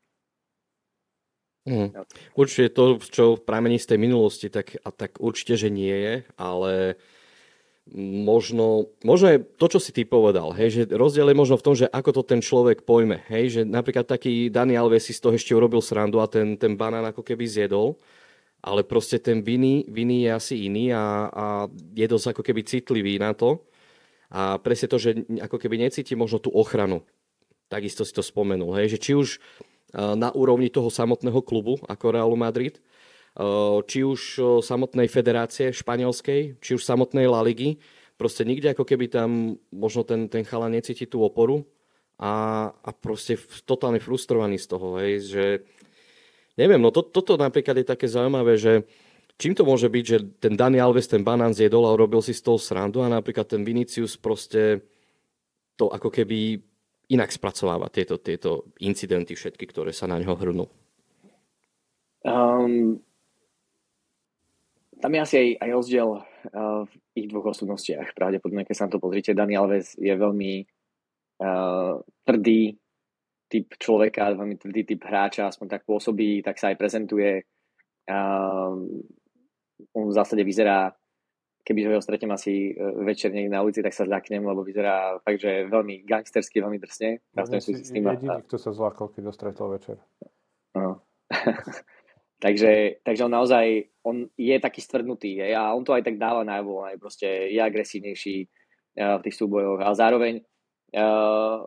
Mm. 1.64 1.96
Určite 2.37 2.76
to, 2.76 3.00
čo 3.00 3.40
pramení 3.40 3.80
z 3.80 3.97
tej 3.97 3.99
minulosti, 3.99 4.52
tak, 4.52 4.76
a 4.85 4.92
tak 4.92 5.16
určite, 5.16 5.56
že 5.56 5.73
nie 5.73 5.97
je, 5.97 6.14
ale 6.37 7.00
možno, 7.97 8.92
možno 9.00 9.26
je 9.33 9.38
to, 9.61 9.66
čo 9.76 9.78
si 9.80 9.92
ty 9.92 10.04
povedal, 10.04 10.52
hej, 10.56 10.68
že 10.73 10.83
rozdiel 10.92 11.33
je 11.33 11.37
možno 11.37 11.56
v 11.56 11.64
tom, 11.64 11.75
že 11.76 11.88
ako 11.88 12.21
to 12.21 12.23
ten 12.25 12.40
človek 12.40 12.85
pojme, 12.85 13.25
hej, 13.28 13.44
že 13.49 13.61
napríklad 13.64 14.09
taký 14.09 14.49
Dani 14.49 14.76
Alves 14.76 15.09
si 15.09 15.12
z 15.16 15.21
toho 15.21 15.37
ešte 15.37 15.56
urobil 15.56 15.80
srandu 15.85 16.21
a 16.21 16.28
ten, 16.28 16.56
ten 16.56 16.76
banán 16.76 17.04
ako 17.04 17.21
keby 17.21 17.44
zjedol, 17.44 17.97
ale 18.64 18.85
proste 18.85 19.21
ten 19.21 19.44
viny, 19.44 19.88
viny 19.88 20.25
je 20.25 20.30
asi 20.33 20.54
iný 20.68 20.92
a, 20.97 21.28
a 21.28 21.44
je 21.92 22.06
dosť 22.09 22.33
ako 22.33 22.42
keby 22.44 22.61
citlivý 22.64 23.21
na 23.21 23.37
to 23.37 23.61
a 24.33 24.56
presne 24.56 24.88
to, 24.88 24.97
že 24.97 25.21
ako 25.44 25.61
keby 25.61 25.76
necíti 25.76 26.16
možno 26.16 26.40
tú 26.40 26.49
ochranu 26.56 27.04
takisto 27.68 28.04
si 28.04 28.12
to 28.12 28.23
spomenul, 28.23 28.76
hej, 28.76 28.97
že 28.97 28.99
či 29.00 29.12
už 29.16 29.28
eh, 29.37 30.14
na 30.14 30.30
úrovni 30.33 30.68
toho 30.68 30.88
samotného 30.88 31.40
klubu 31.42 31.80
ako 31.88 32.14
Realu 32.14 32.37
Madrid, 32.37 32.78
eh, 32.78 33.78
či 33.88 34.04
už 34.04 34.21
eh, 34.38 34.44
samotnej 34.62 35.09
federácie 35.11 35.73
španielskej, 35.75 36.61
či 36.61 36.71
už 36.76 36.83
samotnej 36.83 37.26
La 37.28 37.42
Ligy, 37.42 37.80
proste 38.14 38.47
nikde 38.47 38.73
ako 38.73 38.87
keby 38.87 39.11
tam 39.11 39.59
možno 39.75 40.06
ten, 40.06 40.30
ten 40.30 40.47
chala 40.47 40.71
necíti 40.71 41.04
tú 41.04 41.26
oporu 41.26 41.66
a, 42.14 42.71
a 42.71 42.90
proste 42.94 43.35
totálne 43.66 43.99
frustrovaný 43.99 44.62
z 44.62 44.66
toho, 44.71 45.02
hej, 45.02 45.12
že 45.26 45.44
neviem, 46.54 46.78
no 46.78 46.94
to, 46.94 47.02
toto 47.02 47.35
napríklad 47.35 47.83
je 47.83 47.87
také 47.87 48.06
zaujímavé, 48.06 48.54
že 48.54 48.87
čím 49.38 49.54
to 49.54 49.66
môže 49.66 49.90
byť, 49.90 50.04
že 50.06 50.18
ten 50.38 50.54
Dani 50.54 50.78
Alves 50.78 51.11
ten 51.11 51.26
banán 51.26 51.54
zjedol 51.54 51.87
a 51.87 51.94
urobil 51.94 52.23
si 52.23 52.30
z 52.30 52.42
toho 52.47 52.59
srandu 52.59 53.02
a 53.02 53.11
napríklad 53.11 53.50
ten 53.50 53.66
Vinicius 53.66 54.14
proste 54.14 54.83
to 55.75 55.90
ako 55.90 56.11
keby 56.11 56.62
inak 57.08 57.30
spracováva 57.32 57.92
tieto, 57.92 58.16
tieto 58.20 58.73
incidenty 58.80 59.37
všetky, 59.37 59.64
ktoré 59.68 59.92
sa 59.92 60.08
na 60.08 60.16
ňo 60.20 60.34
hrnú? 60.34 60.64
Um, 62.25 63.04
tam 64.96 65.12
je 65.12 65.20
asi 65.20 65.37
aj, 65.37 65.49
aj 65.61 65.70
rozdiel 65.76 66.08
uh, 66.16 66.82
v 66.88 66.92
ich 67.12 67.28
dvoch 67.28 67.52
osobnostiach. 67.52 68.16
Pravdepodobne, 68.16 68.64
keď 68.64 68.75
sa 68.75 68.84
na 68.88 68.92
to 68.96 69.02
pozrite, 69.02 69.37
Dani 69.37 69.61
Alves 69.61 69.92
je 70.00 70.08
veľmi 70.08 70.64
uh, 71.44 72.00
tvrdý 72.25 72.80
typ 73.52 73.66
človeka, 73.76 74.32
veľmi 74.32 74.56
tvrdý 74.56 74.82
typ 74.88 75.00
hráča, 75.04 75.52
aspoň 75.52 75.66
tak 75.68 75.82
pôsobí, 75.84 76.40
tak 76.40 76.56
sa 76.56 76.73
aj 76.73 76.80
prezentuje. 76.80 77.44
Uh, 78.08 79.04
on 79.92 80.08
v 80.08 80.16
zásade 80.16 80.40
vyzerá 80.40 80.96
keby 81.64 81.97
ho 81.97 82.04
stretnem 82.04 82.30
asi 82.37 82.76
e, 82.76 82.92
večer 83.09 83.33
niekde 83.33 83.56
na 83.56 83.64
ulici, 83.64 83.80
tak 83.80 83.97
sa 83.97 84.04
zľaknem, 84.04 84.44
lebo 84.44 84.61
vyzerá 84.61 85.16
fakt, 85.25 85.40
že 85.40 85.64
veľmi 85.64 86.04
gangstersky, 86.04 86.61
veľmi 86.61 86.76
drsne. 86.76 87.25
No, 87.33 87.49
si 87.49 87.73
s 87.73 87.88
tým 87.88 88.04
jediný, 88.04 88.38
a... 88.38 88.44
kto 88.44 88.61
sa 88.61 88.71
zlákol, 88.76 89.16
keď 89.16 89.23
ho 89.25 89.33
stretol 89.33 89.73
večer. 89.73 89.97
No. 90.76 91.00
takže, 92.44 93.00
takže 93.00 93.25
on 93.25 93.33
naozaj 93.33 93.88
on 94.04 94.28
je 94.37 94.56
taký 94.61 94.85
stvrdnutý 94.85 95.40
je, 95.40 95.56
a 95.56 95.73
on 95.73 95.80
to 95.80 95.97
aj 95.97 96.04
tak 96.04 96.21
dáva 96.21 96.44
najavo, 96.44 96.85
aj 96.85 97.00
proste 97.00 97.26
je 97.49 97.56
agresívnejší 97.56 98.37
uh, 99.00 99.16
v 99.16 99.25
tých 99.25 99.37
súbojoch 99.40 99.80
a 99.80 99.97
zároveň 99.97 100.44
uh, 100.92 101.64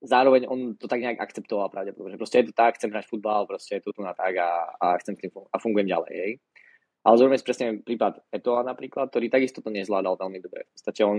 zároveň 0.00 0.48
on 0.48 0.78
to 0.78 0.88
tak 0.88 1.02
nejak 1.02 1.20
akceptoval 1.20 1.68
pravdepodobne. 1.68 2.16
Proste 2.16 2.40
je 2.40 2.46
to 2.48 2.54
tak, 2.56 2.80
chcem 2.80 2.88
hrať 2.88 3.04
futbal, 3.10 3.44
proste 3.44 3.76
je 3.76 3.82
to 3.84 3.92
tu 3.92 4.00
na 4.00 4.16
tak 4.16 4.32
a, 4.38 4.72
a 4.80 4.96
chcem 5.02 5.18
a 5.52 5.56
fungujem 5.60 5.88
ďalej. 5.90 6.14
Hej. 6.16 6.32
Ale 7.00 7.16
zoberme 7.16 7.40
si 7.40 7.48
presne 7.48 7.80
prípad 7.80 8.28
Etola 8.28 8.60
napríklad, 8.60 9.08
ktorý 9.08 9.32
takisto 9.32 9.64
to 9.64 9.72
nezvládal 9.72 10.20
veľmi 10.20 10.38
dobre. 10.44 10.68
V 10.68 10.72
podstate 10.76 11.00
on 11.00 11.18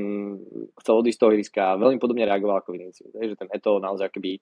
chcel 0.77 0.95
odísť 1.01 1.17
z 1.17 1.21
toho 1.25 1.31
ihriska 1.33 1.61
a 1.73 1.79
veľmi 1.81 1.97
podobne 1.97 2.29
reagoval 2.29 2.61
ako 2.61 2.77
Vinicius. 2.77 3.09
Že 3.17 3.33
ten 3.33 3.49
Eto 3.49 3.81
naozaj 3.81 4.13
keby 4.13 4.37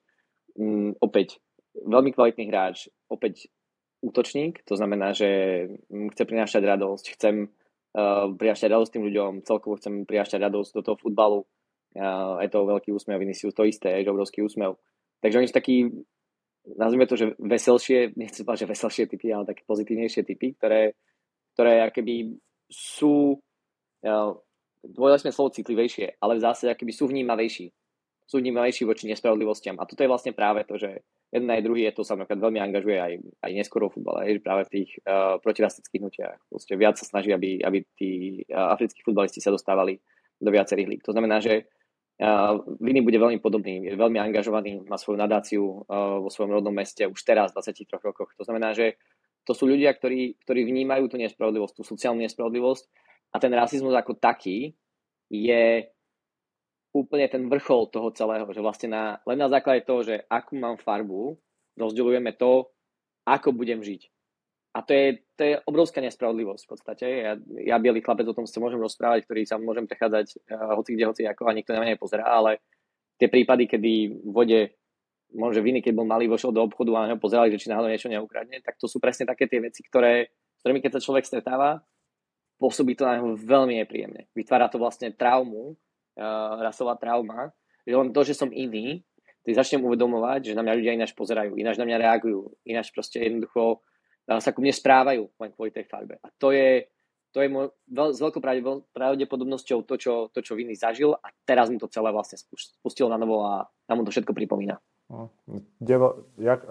mm, 0.60 1.00
opäť 1.00 1.40
veľmi 1.72 2.12
kvalitný 2.12 2.44
hráč, 2.52 2.92
opäť 3.08 3.48
útočník, 4.04 4.60
to 4.68 4.76
znamená, 4.76 5.16
že 5.16 5.28
chce 5.88 6.22
prinášať 6.28 6.60
radosť, 6.60 7.04
chcem 7.16 7.48
uh, 7.48 8.28
prinášať 8.36 8.68
radosť 8.76 8.90
tým 8.96 9.04
ľuďom, 9.08 9.32
celkovo 9.44 9.80
chcem 9.80 10.04
prinášať 10.04 10.44
radosť 10.44 10.70
do 10.76 10.82
toho 10.84 10.96
futbalu. 11.00 11.40
Uh, 11.96 12.36
je 12.44 12.52
to 12.52 12.68
veľký 12.68 12.92
úsmev, 12.92 13.16
Vinicius 13.16 13.56
to 13.56 13.64
isté, 13.64 13.96
je 13.96 14.12
obrovský 14.12 14.44
úsmev. 14.44 14.76
Takže 15.24 15.36
oni 15.40 15.48
sú 15.48 15.56
takí, 15.56 15.88
nazvime 16.76 17.08
to, 17.08 17.16
že 17.16 17.32
veselšie, 17.40 18.12
nechcem 18.16 18.44
povedať, 18.44 18.68
že 18.68 18.72
veselšie 18.72 19.04
typy, 19.08 19.32
ale 19.32 19.48
také 19.48 19.64
pozitívnejšie 19.64 20.22
typy, 20.24 20.56
ktoré 20.56 20.96
ktoré 21.60 21.84
akoby 21.84 22.40
sú, 22.72 23.36
dvojili 24.80 25.20
sme 25.20 25.36
slovo 25.36 25.52
citlivejšie, 25.52 26.16
ale 26.24 26.40
v 26.40 26.44
zásade 26.48 26.72
akoby 26.72 26.92
sú 26.96 27.04
vnímavejší. 27.12 27.68
Sú 28.24 28.40
vnímavejší 28.40 28.88
voči 28.88 29.04
nespravodlivostiam. 29.12 29.76
A 29.76 29.84
toto 29.84 30.00
je 30.00 30.08
vlastne 30.08 30.32
práve 30.32 30.64
to, 30.64 30.80
že 30.80 31.04
jeden 31.28 31.52
aj 31.52 31.60
druhý 31.60 31.84
je 31.84 32.00
to 32.00 32.02
sa 32.02 32.16
veľmi 32.16 32.56
angažuje 32.64 32.96
aj, 32.96 33.12
aj 33.44 33.50
neskoro 33.52 33.92
v 33.92 34.00
futbale, 34.00 34.20
hej, 34.24 34.40
práve 34.40 34.72
v 34.72 34.80
tých 34.80 34.90
uh, 35.04 35.36
protirastických 35.44 36.00
hnutiach. 36.00 36.38
Proste 36.48 36.80
viac 36.80 36.96
sa 36.96 37.04
snaží, 37.04 37.28
aby, 37.28 37.60
aby 37.60 37.84
tí 37.92 38.40
uh, 38.48 38.72
africkí 38.72 39.04
futbalisti 39.04 39.44
sa 39.44 39.52
dostávali 39.52 40.00
do 40.40 40.48
viacerých 40.48 40.88
lík. 40.96 41.02
To 41.04 41.12
znamená, 41.12 41.44
že 41.44 41.68
uh, 42.24 42.56
Viny 42.80 43.04
bude 43.04 43.20
veľmi 43.20 43.36
podobný, 43.44 43.84
je 43.84 44.00
veľmi 44.00 44.16
angažovaný, 44.16 44.80
má 44.88 44.96
svoju 44.96 45.20
nadáciu 45.20 45.84
uh, 45.84 46.24
vo 46.24 46.32
svojom 46.32 46.56
rodnom 46.56 46.72
meste 46.72 47.04
už 47.04 47.20
teraz, 47.20 47.52
v 47.52 47.60
23 47.60 48.00
rokoch. 48.00 48.32
To 48.40 48.46
znamená, 48.48 48.72
že 48.72 48.96
to 49.50 49.58
sú 49.58 49.66
ľudia, 49.66 49.90
ktorí, 49.90 50.38
ktorí 50.46 50.62
vnímajú 50.62 51.10
tú 51.10 51.18
nespravodlivosť, 51.18 51.74
tú 51.74 51.82
sociálnu 51.82 52.22
nespravodlivosť 52.22 52.86
a 53.34 53.42
ten 53.42 53.50
rasizmus 53.50 53.90
ako 53.98 54.14
taký 54.14 54.78
je 55.26 55.90
úplne 56.94 57.26
ten 57.26 57.50
vrchol 57.50 57.90
toho 57.90 58.14
celého, 58.14 58.46
že 58.54 58.62
vlastne 58.62 58.94
na, 58.94 59.04
len 59.26 59.38
na 59.42 59.50
základe 59.50 59.82
toho, 59.82 60.06
že 60.06 60.22
akú 60.30 60.54
mám 60.54 60.78
farbu, 60.78 61.34
rozdeľujeme 61.74 62.30
to, 62.38 62.70
ako 63.26 63.50
budem 63.50 63.82
žiť. 63.82 64.06
A 64.70 64.86
to 64.86 64.94
je, 64.94 65.06
to 65.34 65.42
je 65.42 65.54
obrovská 65.66 65.98
nespravodlivosť 65.98 66.62
v 66.62 66.70
podstate. 66.70 67.06
Ja, 67.10 67.34
ja 67.74 67.76
bielý 67.82 68.06
chlapec, 68.06 68.22
o 68.30 68.38
tom 68.38 68.46
sa 68.46 68.62
môžem 68.62 68.78
rozprávať, 68.78 69.26
ktorý 69.26 69.42
sa 69.42 69.58
môžem 69.58 69.90
prechádzať 69.90 70.46
uh, 70.46 70.78
hoci 70.78 70.94
kde, 70.94 71.10
hoci 71.10 71.22
ako 71.26 71.50
a 71.50 71.58
nikto 71.58 71.74
na 71.74 71.82
mňa 71.82 71.98
nepozerá, 71.98 72.22
ale 72.22 72.62
tie 73.18 73.26
prípady, 73.26 73.66
kedy 73.66 74.22
vode 74.30 74.78
možno 75.34 75.62
viny, 75.62 75.80
keď 75.82 75.92
bol 75.94 76.06
malý, 76.06 76.26
vošiel 76.26 76.50
do 76.50 76.64
obchodu 76.66 76.90
a 76.96 77.00
na 77.04 77.08
neho 77.14 77.20
pozerali, 77.22 77.52
že 77.54 77.66
či 77.66 77.70
náhodou 77.70 77.90
niečo 77.90 78.10
neukradne, 78.10 78.58
tak 78.62 78.78
to 78.78 78.90
sú 78.90 78.98
presne 78.98 79.26
také 79.26 79.46
tie 79.46 79.62
veci, 79.62 79.82
ktoré, 79.86 80.30
ktorými 80.62 80.82
keď 80.82 80.98
sa 80.98 81.04
človek 81.04 81.24
stretáva, 81.26 81.82
pôsobí 82.60 82.92
to 82.98 83.08
na 83.08 83.18
neho 83.18 83.38
veľmi 83.38 83.80
nepríjemne. 83.80 84.28
Vytvára 84.36 84.68
to 84.68 84.76
vlastne 84.76 85.14
traumu, 85.16 85.74
uh, 85.74 86.60
rasová 86.60 86.98
trauma, 87.00 87.54
že 87.88 87.96
len 87.96 88.12
to, 88.12 88.20
že 88.26 88.36
som 88.36 88.52
iný, 88.52 89.00
ty 89.40 89.56
začnem 89.56 89.80
uvedomovať, 89.80 90.52
že 90.52 90.56
na 90.58 90.60
mňa 90.60 90.76
ľudia 90.76 90.92
ináč 90.92 91.16
pozerajú, 91.16 91.56
ináč 91.56 91.80
na 91.80 91.88
mňa 91.88 91.96
reagujú, 91.96 92.52
ináč 92.68 92.92
proste 92.92 93.24
jednoducho 93.24 93.80
uh, 93.80 94.40
sa 94.42 94.52
ku 94.52 94.60
mne 94.60 94.76
správajú 94.76 95.24
len 95.40 95.50
kvôli 95.56 95.72
tej 95.72 95.88
farbe. 95.88 96.20
A 96.20 96.28
to 96.36 96.52
je, 96.52 96.84
to 97.32 97.40
je 97.40 97.48
môj, 97.48 97.72
veľ, 97.88 98.12
s 98.12 98.20
veľkou 98.20 98.42
pravdepodobnosťou 98.92 99.86
to 99.88 99.94
čo, 99.96 100.14
to, 100.28 100.44
čo 100.44 100.52
Viny 100.58 100.76
zažil 100.76 101.16
a 101.16 101.32
teraz 101.46 101.72
mu 101.72 101.80
to 101.80 101.88
celé 101.88 102.12
vlastne 102.12 102.36
spustilo 102.36 103.08
na 103.08 103.16
novo 103.16 103.46
a 103.46 103.64
nám 103.88 104.02
mu 104.02 104.04
to 104.04 104.12
všetko 104.12 104.36
pripomína. 104.36 104.76
No, 105.10 105.26
Devo, 105.82 106.30
jak, 106.38 106.62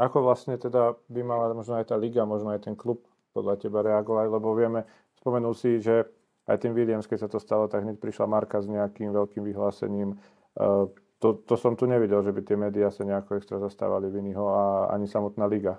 ako 0.00 0.16
vlastne 0.24 0.56
teda 0.56 0.96
by 1.12 1.20
mala 1.20 1.52
možno 1.52 1.76
aj 1.76 1.92
tá 1.92 1.96
liga, 2.00 2.24
možno 2.24 2.56
aj 2.56 2.64
ten 2.64 2.72
klub 2.72 3.04
podľa 3.36 3.60
teba 3.60 3.84
reagovať, 3.84 4.26
lebo 4.32 4.56
vieme, 4.56 4.88
spomenul 5.20 5.52
si, 5.52 5.76
že 5.76 6.08
aj 6.48 6.56
tým 6.56 6.72
Williams, 6.72 7.04
keď 7.04 7.28
sa 7.28 7.28
to 7.28 7.36
stalo, 7.36 7.68
tak 7.68 7.84
hneď 7.84 8.00
prišla 8.00 8.24
Marka 8.24 8.64
s 8.64 8.66
nejakým 8.66 9.12
veľkým 9.12 9.44
vyhlásením. 9.44 10.16
Uh, 10.56 10.88
to, 11.20 11.36
to 11.44 11.54
som 11.60 11.76
tu 11.76 11.84
nevidel, 11.84 12.24
že 12.24 12.32
by 12.32 12.40
tie 12.40 12.56
médiá 12.56 12.88
sa 12.88 13.04
nejako 13.04 13.36
extra 13.36 13.60
zastávali 13.60 14.08
Viniho 14.08 14.48
a 14.48 14.88
ani 14.90 15.04
samotná 15.04 15.44
liga. 15.44 15.76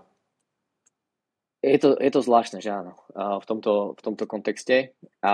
Je 1.62 1.78
to, 1.78 1.94
je 1.94 2.10
to 2.10 2.26
zvláštne, 2.26 2.58
že 2.58 2.74
áno, 2.74 2.98
v 3.14 3.46
tomto, 3.46 3.94
v 3.94 4.02
tomto 4.02 4.26
kontexte. 4.26 4.98
A 5.22 5.34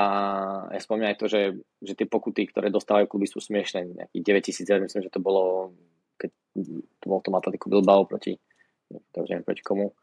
ja 0.76 0.80
spomínam 0.84 1.16
aj 1.16 1.20
to, 1.24 1.28
že, 1.32 1.56
že 1.80 1.96
tie 1.96 2.04
pokuty, 2.04 2.52
ktoré 2.52 2.68
dostávajú 2.68 3.08
kluby, 3.08 3.32
sú 3.32 3.40
smiešné. 3.40 3.96
Nejakých 3.96 4.24
9000 4.52 4.72
eur, 4.76 4.82
myslím, 4.84 5.04
že 5.08 5.14
to 5.16 5.24
bolo 5.24 5.72
to 6.64 7.06
bol 7.06 7.22
tom 7.22 7.38
Atletico 7.38 7.70
Bilbao 7.70 8.10
proti, 8.10 8.34
to 8.90 9.18
neviem 9.28 9.46
proti 9.46 9.62
komu. 9.62 9.94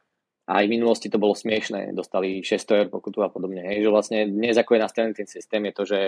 A 0.45 0.61
aj 0.61 0.69
v 0.69 0.75
minulosti 0.77 1.09
to 1.09 1.17
bolo 1.17 1.33
smiešné, 1.33 1.97
dostali 1.97 2.45
600 2.45 2.85
eur 2.85 2.89
pokutu 2.93 3.25
a 3.25 3.33
podobne. 3.33 3.65
Hej, 3.65 3.89
že 3.89 3.91
vlastne 3.91 4.19
dnes 4.29 4.61
ako 4.61 4.77
je 4.77 4.85
nastavený 4.85 5.13
ten 5.17 5.29
systém, 5.29 5.65
je 5.65 5.73
to, 5.73 5.85
že 5.89 6.01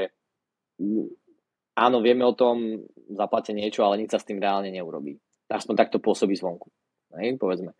áno, 1.72 2.04
vieme 2.04 2.20
o 2.24 2.36
tom, 2.36 2.84
zaplate 3.16 3.56
niečo, 3.56 3.84
ale 3.84 4.04
nič 4.04 4.12
sa 4.12 4.20
s 4.20 4.28
tým 4.28 4.36
reálne 4.36 4.68
neurobí. 4.68 5.16
Aspoň 5.48 5.74
takto 5.76 6.04
pôsobí 6.04 6.36
zvonku. 6.36 6.68
Hej, 7.16 7.40
povedzme. 7.40 7.72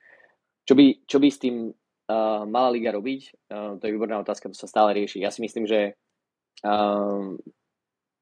Čo 0.65 0.75
by, 0.75 1.05
čo 1.05 1.21
by 1.21 1.29
s 1.29 1.39
tým 1.45 1.69
uh, 1.69 2.43
mala 2.49 2.73
liga 2.73 2.89
robiť? 2.89 3.53
Uh, 3.53 3.77
to 3.77 3.87
je 3.87 3.95
výborná 3.95 4.17
otázka, 4.25 4.49
to 4.49 4.57
sa 4.57 4.71
stále 4.71 4.97
rieši. 4.97 5.21
Ja 5.21 5.29
si 5.29 5.45
myslím, 5.45 5.69
že 5.69 5.93
uh, 6.65 7.37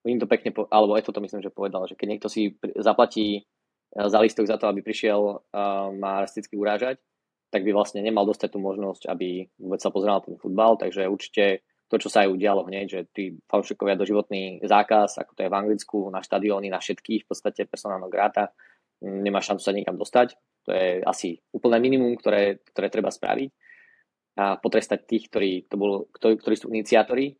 im 0.04 0.18
to 0.20 0.26
pekne, 0.26 0.50
po, 0.52 0.66
alebo 0.68 0.98
je 0.98 1.06
to 1.06 1.22
myslím, 1.22 1.40
že 1.40 1.54
povedal, 1.54 1.86
že 1.86 1.94
keď 1.94 2.06
niekto 2.08 2.28
si 2.28 2.58
zaplatí 2.76 3.46
za 3.94 4.18
listok 4.18 4.50
za 4.50 4.58
to, 4.58 4.66
aby 4.66 4.82
prišiel 4.82 5.46
ma 5.94 6.22
rasisticky 6.22 6.58
urážať, 6.58 6.98
tak 7.54 7.62
by 7.62 7.70
vlastne 7.70 8.02
nemal 8.02 8.26
dostať 8.26 8.50
tú 8.50 8.58
možnosť, 8.58 9.06
aby 9.06 9.46
vôbec 9.62 9.78
sa 9.78 9.94
pozeral 9.94 10.18
na 10.18 10.26
ten 10.26 10.36
futbal, 10.38 10.74
takže 10.74 11.06
určite 11.06 11.62
to, 11.86 12.02
čo 12.02 12.10
sa 12.10 12.26
aj 12.26 12.34
udialo 12.34 12.66
hneď, 12.66 12.86
že 12.90 13.00
tí 13.14 13.38
fanúšikovia 13.46 13.94
doživotný 13.94 14.64
zákaz, 14.66 15.22
ako 15.22 15.38
to 15.38 15.46
je 15.46 15.52
v 15.52 15.58
Anglicku, 15.62 15.98
na 16.10 16.18
štadióny, 16.24 16.66
na 16.72 16.82
všetkých, 16.82 17.22
v 17.22 17.28
podstate 17.30 17.70
personálno 17.70 18.10
gráta, 18.10 18.50
nemá 19.04 19.38
šancu 19.38 19.62
sa 19.62 19.70
niekam 19.70 19.94
dostať. 19.94 20.34
To 20.64 20.70
je 20.72 21.04
asi 21.04 21.38
úplné 21.52 21.78
minimum, 21.78 22.16
ktoré, 22.16 22.64
ktoré 22.72 22.88
treba 22.88 23.12
spraviť 23.12 23.50
a 24.34 24.58
potrestať 24.58 25.06
tých, 25.06 25.30
ktorí, 25.30 25.70
to 25.70 25.76
bol, 25.78 26.10
ktorí, 26.10 26.40
ktorí 26.40 26.54
sú 26.58 26.66
iniciátori. 26.74 27.38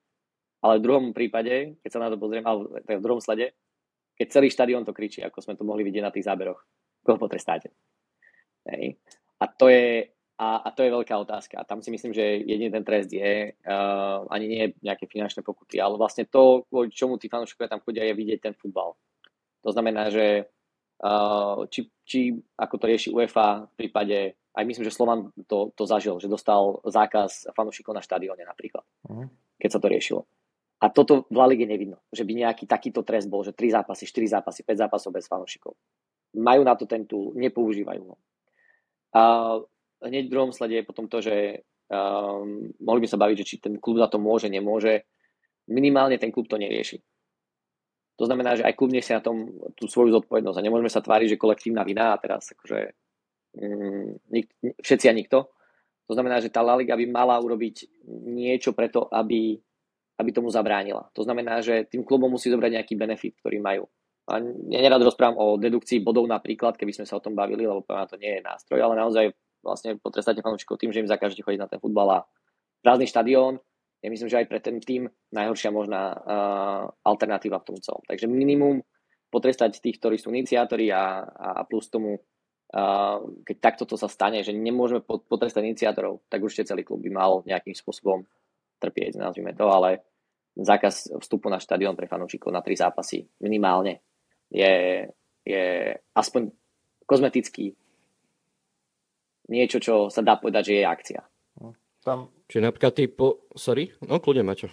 Ale 0.62 0.78
v 0.78 0.84
druhom 0.86 1.06
prípade, 1.10 1.80
keď 1.82 1.90
sa 1.90 2.00
na 2.00 2.12
to 2.12 2.20
pozriem, 2.20 2.44
alebo 2.46 2.70
v 2.70 3.04
druhom 3.04 3.18
slede, 3.18 3.56
keď 4.14 4.26
celý 4.30 4.48
štadión 4.50 4.86
to 4.86 4.94
kričí, 4.94 5.20
ako 5.22 5.42
sme 5.42 5.58
to 5.58 5.66
mohli 5.66 5.82
vidieť 5.82 6.04
na 6.04 6.14
tých 6.14 6.26
záberoch. 6.26 6.62
Koho 7.04 7.18
potrestáte? 7.18 7.74
Hej. 8.64 8.96
A 9.42 9.44
to 9.50 9.68
je 9.68 10.14
a, 10.34 10.66
a 10.66 10.68
to 10.74 10.82
je 10.82 10.90
veľká 10.90 11.14
otázka. 11.14 11.62
A 11.62 11.66
tam 11.68 11.78
si 11.78 11.94
myslím, 11.94 12.10
že 12.10 12.42
jediný 12.42 12.70
ten 12.74 12.82
trest 12.82 13.10
je 13.14 13.54
uh, 13.54 14.26
ani 14.26 14.46
nie 14.50 14.64
nejaké 14.82 15.06
finančné 15.06 15.46
pokuty, 15.46 15.78
ale 15.78 15.94
vlastne 15.94 16.26
to, 16.26 16.66
kvôli 16.66 16.90
čomu 16.90 17.22
tí 17.22 17.30
fanúšikovia 17.30 17.70
tam 17.70 17.82
chodia, 17.86 18.02
je 18.10 18.18
vidieť 18.18 18.50
ten 18.50 18.54
futbal. 18.58 18.98
To 19.62 19.70
znamená, 19.70 20.10
že 20.10 20.50
uh, 21.06 21.62
či, 21.70 21.86
či 22.02 22.34
ako 22.58 22.74
to 22.82 22.84
rieši 22.90 23.08
UEFA 23.14 23.70
v 23.70 23.74
prípade, 23.78 24.18
aj 24.58 24.64
myslím, 24.66 24.84
že 24.86 24.94
Slovan 24.94 25.30
to, 25.46 25.70
to 25.78 25.86
zažil, 25.86 26.18
že 26.18 26.26
dostal 26.26 26.82
zákaz 26.82 27.54
fanúšikov 27.54 27.94
na 27.94 28.02
štadióne 28.02 28.42
napríklad, 28.42 28.82
uh-huh. 29.06 29.30
keď 29.62 29.70
sa 29.70 29.78
to 29.78 29.86
riešilo. 29.86 30.26
A 30.84 30.92
toto 30.92 31.24
v 31.32 31.36
La 31.40 31.48
Lige 31.48 31.64
nevidno, 31.64 32.04
že 32.12 32.28
by 32.28 32.44
nejaký 32.44 32.68
takýto 32.68 33.00
trest 33.00 33.32
bol, 33.32 33.40
že 33.40 33.56
3 33.56 33.80
zápasy, 33.80 34.04
4 34.04 34.36
zápasy, 34.36 34.60
5 34.68 34.84
zápasov 34.84 35.16
bez 35.16 35.24
fanúšikov. 35.24 35.72
Majú 36.36 36.60
na 36.60 36.76
to 36.76 36.84
ten 36.84 37.08
tool, 37.08 37.32
nepoužívajú 37.40 38.02
ho. 38.04 38.20
A 39.16 39.22
hneď 40.04 40.28
v 40.28 40.32
druhom 40.36 40.52
slede 40.52 40.76
je 40.76 40.84
potom 40.84 41.08
to, 41.08 41.24
že 41.24 41.64
um, 41.88 42.68
mohli 42.84 43.00
by 43.00 43.08
sa 43.08 43.16
baviť, 43.16 43.36
že 43.40 43.48
či 43.48 43.56
ten 43.64 43.80
klub 43.80 43.96
na 43.96 44.12
to 44.12 44.20
môže, 44.20 44.52
nemôže. 44.52 45.08
Minimálne 45.72 46.20
ten 46.20 46.28
klub 46.28 46.52
to 46.52 46.60
nerieši. 46.60 47.00
To 48.20 48.28
znamená, 48.28 48.52
že 48.52 48.68
aj 48.68 48.76
klub 48.76 48.92
nesie 48.92 49.16
na 49.16 49.24
tom 49.24 49.56
tú 49.72 49.88
svoju 49.88 50.12
zodpovednosť 50.20 50.60
a 50.60 50.66
nemôžeme 50.68 50.92
sa 50.92 51.00
tváriť, 51.00 51.34
že 51.34 51.40
kolektívna 51.40 51.80
vina 51.80 52.12
a 52.12 52.20
teraz 52.20 52.52
akože 52.52 52.92
um, 53.56 54.20
nik, 54.28 54.52
všetci 54.84 55.08
a 55.08 55.16
nikto. 55.16 55.48
To 56.04 56.12
znamená, 56.12 56.44
že 56.44 56.52
tá 56.52 56.60
La 56.60 56.76
Liga 56.76 56.92
by 56.92 57.08
mala 57.08 57.40
urobiť 57.40 58.04
niečo 58.36 58.76
preto, 58.76 59.08
aby 59.08 59.56
aby 60.18 60.30
tomu 60.30 60.50
zabránila. 60.50 61.10
To 61.18 61.26
znamená, 61.26 61.58
že 61.60 61.86
tým 61.90 62.06
klubom 62.06 62.30
musí 62.30 62.50
zobrať 62.50 62.80
nejaký 62.80 62.94
benefit, 62.94 63.34
ktorý 63.42 63.58
majú. 63.58 63.84
A 64.30 64.40
ja 64.72 64.80
nerad 64.80 65.04
rozprávam 65.04 65.36
o 65.36 65.46
dedukcii 65.60 66.00
bodov 66.00 66.24
napríklad, 66.24 66.80
keby 66.80 66.96
sme 66.96 67.04
sa 67.04 67.20
o 67.20 67.24
tom 67.24 67.36
bavili, 67.36 67.68
lebo 67.68 67.84
na 67.88 68.08
to 68.08 68.16
nie 68.16 68.40
je 68.40 68.46
nástroj, 68.46 68.80
ale 68.80 68.96
naozaj 68.96 69.34
vlastne 69.60 70.00
potrestáte 70.00 70.40
fanúšikov 70.40 70.80
tým, 70.80 70.94
že 70.94 71.04
im 71.04 71.10
zakážete 71.10 71.44
chodiť 71.44 71.60
na 71.60 71.68
ten 71.68 71.80
futbal 71.82 72.08
a 72.08 72.18
prázdny 72.80 73.04
štadión 73.04 73.60
ja 74.04 74.12
myslím, 74.12 74.28
že 74.28 74.44
aj 74.44 74.48
pre 74.52 74.60
ten 74.60 74.76
tým 74.84 75.08
najhoršia 75.32 75.72
možná 75.72 76.12
uh, 76.12 76.84
alternatíva 77.08 77.56
v 77.64 77.72
tom 77.72 77.76
celom. 77.80 78.04
Takže 78.04 78.28
minimum 78.28 78.84
potrestať 79.32 79.80
tých, 79.80 79.96
ktorí 79.96 80.20
sú 80.20 80.28
iniciátori 80.28 80.92
a, 80.92 81.24
a 81.24 81.64
plus 81.64 81.88
tomu 81.88 82.20
keď 83.46 83.56
takto 83.62 83.84
to 83.86 83.94
sa 83.94 84.10
stane, 84.10 84.42
že 84.42 84.50
nemôžeme 84.50 84.98
potrestať 85.06 85.62
iniciátorov, 85.62 86.26
tak 86.26 86.42
určite 86.42 86.74
celý 86.74 86.82
klub 86.82 87.06
by 87.06 87.10
mal 87.14 87.32
nejakým 87.46 87.70
spôsobom 87.70 88.26
trpieť, 88.80 89.18
nazvime 89.20 89.54
to, 89.54 89.66
ale 89.70 90.02
zákaz 90.54 91.18
vstupu 91.18 91.50
na 91.50 91.58
štadión 91.58 91.98
pre 91.98 92.06
fanúšikov 92.06 92.54
na 92.54 92.62
tri 92.62 92.78
zápasy 92.78 93.26
minimálne 93.42 94.02
je, 94.50 95.02
je 95.42 95.64
aspoň 96.14 96.54
kozmetický 97.04 97.74
niečo, 99.50 99.78
čo 99.82 99.94
sa 100.08 100.24
dá 100.24 100.40
povedať, 100.40 100.72
že 100.72 100.74
je 100.80 100.84
akcia. 100.86 101.20
Tam... 102.04 102.28
Čiže 102.48 102.62
napríklad 102.68 102.92
ty 102.92 103.08
po... 103.08 103.48
Sorry? 103.56 103.88
No, 104.04 104.20
kľudne, 104.20 104.44
Maťo. 104.44 104.68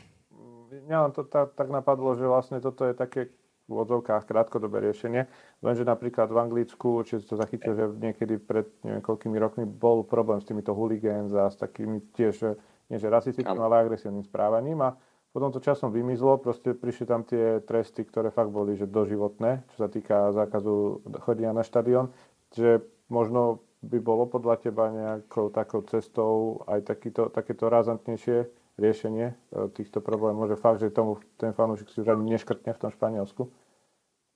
Mňa 0.71 0.97
len 1.07 1.11
to 1.15 1.23
tak, 1.27 1.55
tak 1.55 1.71
napadlo, 1.71 2.15
že 2.15 2.27
vlastne 2.27 2.59
toto 2.59 2.83
je 2.83 2.95
také 2.95 3.31
v 3.71 3.75
odzovkách 3.87 4.27
krátkodobé 4.27 4.83
riešenie. 4.83 5.31
Lenže 5.63 5.87
napríklad 5.87 6.27
v 6.27 6.41
Anglicku, 6.43 7.07
či 7.07 7.23
to 7.23 7.39
zachytil, 7.39 7.71
že 7.71 7.87
niekedy 7.95 8.35
pred 8.35 8.67
neviem 8.83 8.99
koľkými 8.99 9.39
rokmi 9.39 9.63
bol 9.63 10.03
problém 10.03 10.43
s 10.43 10.47
týmito 10.47 10.75
hooligans 10.75 11.31
a 11.31 11.47
s 11.47 11.55
takými 11.55 12.11
tiež, 12.11 12.51
nie 12.91 12.99
že 12.99 13.07
rasistickým, 13.07 13.55
ale 13.55 13.87
agresívnym 13.87 14.27
správaním 14.27 14.83
a 14.83 14.99
potom 15.31 15.47
to 15.47 15.63
časom 15.63 15.95
vymizlo, 15.95 16.35
proste 16.43 16.75
prišli 16.75 17.05
tam 17.07 17.23
tie 17.23 17.63
tresty, 17.63 18.03
ktoré 18.03 18.35
fakt 18.35 18.51
boli, 18.51 18.75
že 18.75 18.83
doživotné, 18.83 19.63
čo 19.71 19.77
sa 19.79 19.87
týka 19.87 20.35
zákazu 20.35 21.07
chodenia 21.23 21.55
na 21.55 21.63
štadión, 21.63 22.11
že 22.51 22.83
možno 23.07 23.63
by 23.79 23.97
bolo 24.03 24.27
podľa 24.27 24.59
teba 24.59 24.91
nejakou 24.91 25.47
takou 25.49 25.87
cestou 25.87 26.61
aj 26.67 26.83
takýto, 26.83 27.31
takéto 27.31 27.71
razantnejšie 27.71 28.45
riešenie 28.75 29.27
e, 29.31 29.35
týchto 29.71 30.03
problémov, 30.03 30.51
že 30.51 30.59
fakt, 30.59 30.83
že 30.83 30.91
tomu 30.91 31.17
ten 31.39 31.55
fanúšik 31.55 31.89
si 31.89 32.03
už 32.03 32.11
ani 32.11 32.35
neškrtne 32.35 32.75
v 32.75 32.81
tom 32.81 32.91
Španielsku? 32.91 33.47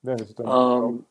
Viem, 0.02 0.18
že 0.24 0.26
si 0.32 0.34
to 0.34 0.48
um, 0.48 1.04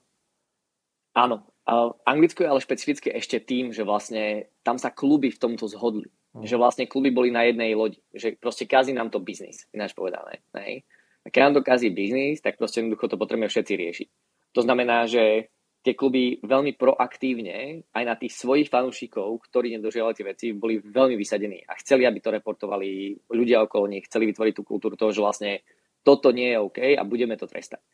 Áno. 1.15 1.47
Uh, 1.65 1.97
Anglicko 2.05 2.45
je 2.45 2.51
ale 2.53 2.61
špecifické 2.61 3.09
ešte 3.17 3.41
tým, 3.41 3.73
že 3.73 3.89
vlastne 3.89 4.53
tam 4.61 4.77
sa 4.77 4.93
kluby 4.93 5.33
v 5.33 5.41
tomto 5.41 5.65
zhodli. 5.65 6.13
Hmm. 6.37 6.45
Že 6.45 6.61
vlastne 6.61 6.85
kluby 6.85 7.09
boli 7.09 7.33
na 7.33 7.49
jednej 7.49 7.73
lodi. 7.73 8.05
Že 8.13 8.37
proste 8.37 8.69
kazí 8.69 8.93
nám 8.93 9.09
to 9.09 9.23
biznis, 9.23 9.65
ináč 9.73 9.97
povedané. 9.97 10.45
Ne? 10.53 10.85
A 11.25 11.33
keď 11.33 11.41
nám 11.49 11.55
to 11.57 11.63
kazí 11.65 11.89
biznis, 11.89 12.45
tak 12.45 12.61
proste 12.61 12.85
jednoducho 12.85 13.09
to 13.09 13.17
potrebujeme 13.17 13.49
všetci 13.49 13.73
riešiť. 13.81 14.09
To 14.55 14.61
znamená, 14.61 15.09
že 15.09 15.49
tie 15.85 15.93
kluby 15.93 16.41
veľmi 16.41 16.81
proaktívne 16.81 17.85
aj 17.93 18.05
na 18.09 18.17
tých 18.17 18.33
svojich 18.41 18.73
fanúšikov, 18.73 19.37
ktorí 19.45 19.77
nedožiavali 19.77 20.17
tie 20.17 20.27
veci, 20.27 20.47
boli 20.57 20.81
veľmi 20.81 21.13
vysadení 21.13 21.61
a 21.69 21.77
chceli, 21.77 22.09
aby 22.09 22.25
to 22.25 22.33
reportovali 22.33 23.13
ľudia 23.29 23.61
okolo 23.69 23.93
nich, 23.93 24.09
chceli 24.09 24.33
vytvoriť 24.33 24.55
tú 24.57 24.65
kultúru 24.65 24.97
toho, 24.97 25.13
že 25.13 25.21
vlastne 25.21 25.53
toto 26.01 26.33
nie 26.33 26.57
je 26.57 26.59
OK 26.61 26.81
a 26.97 27.05
budeme 27.05 27.37
to 27.37 27.45
trestať. 27.45 27.85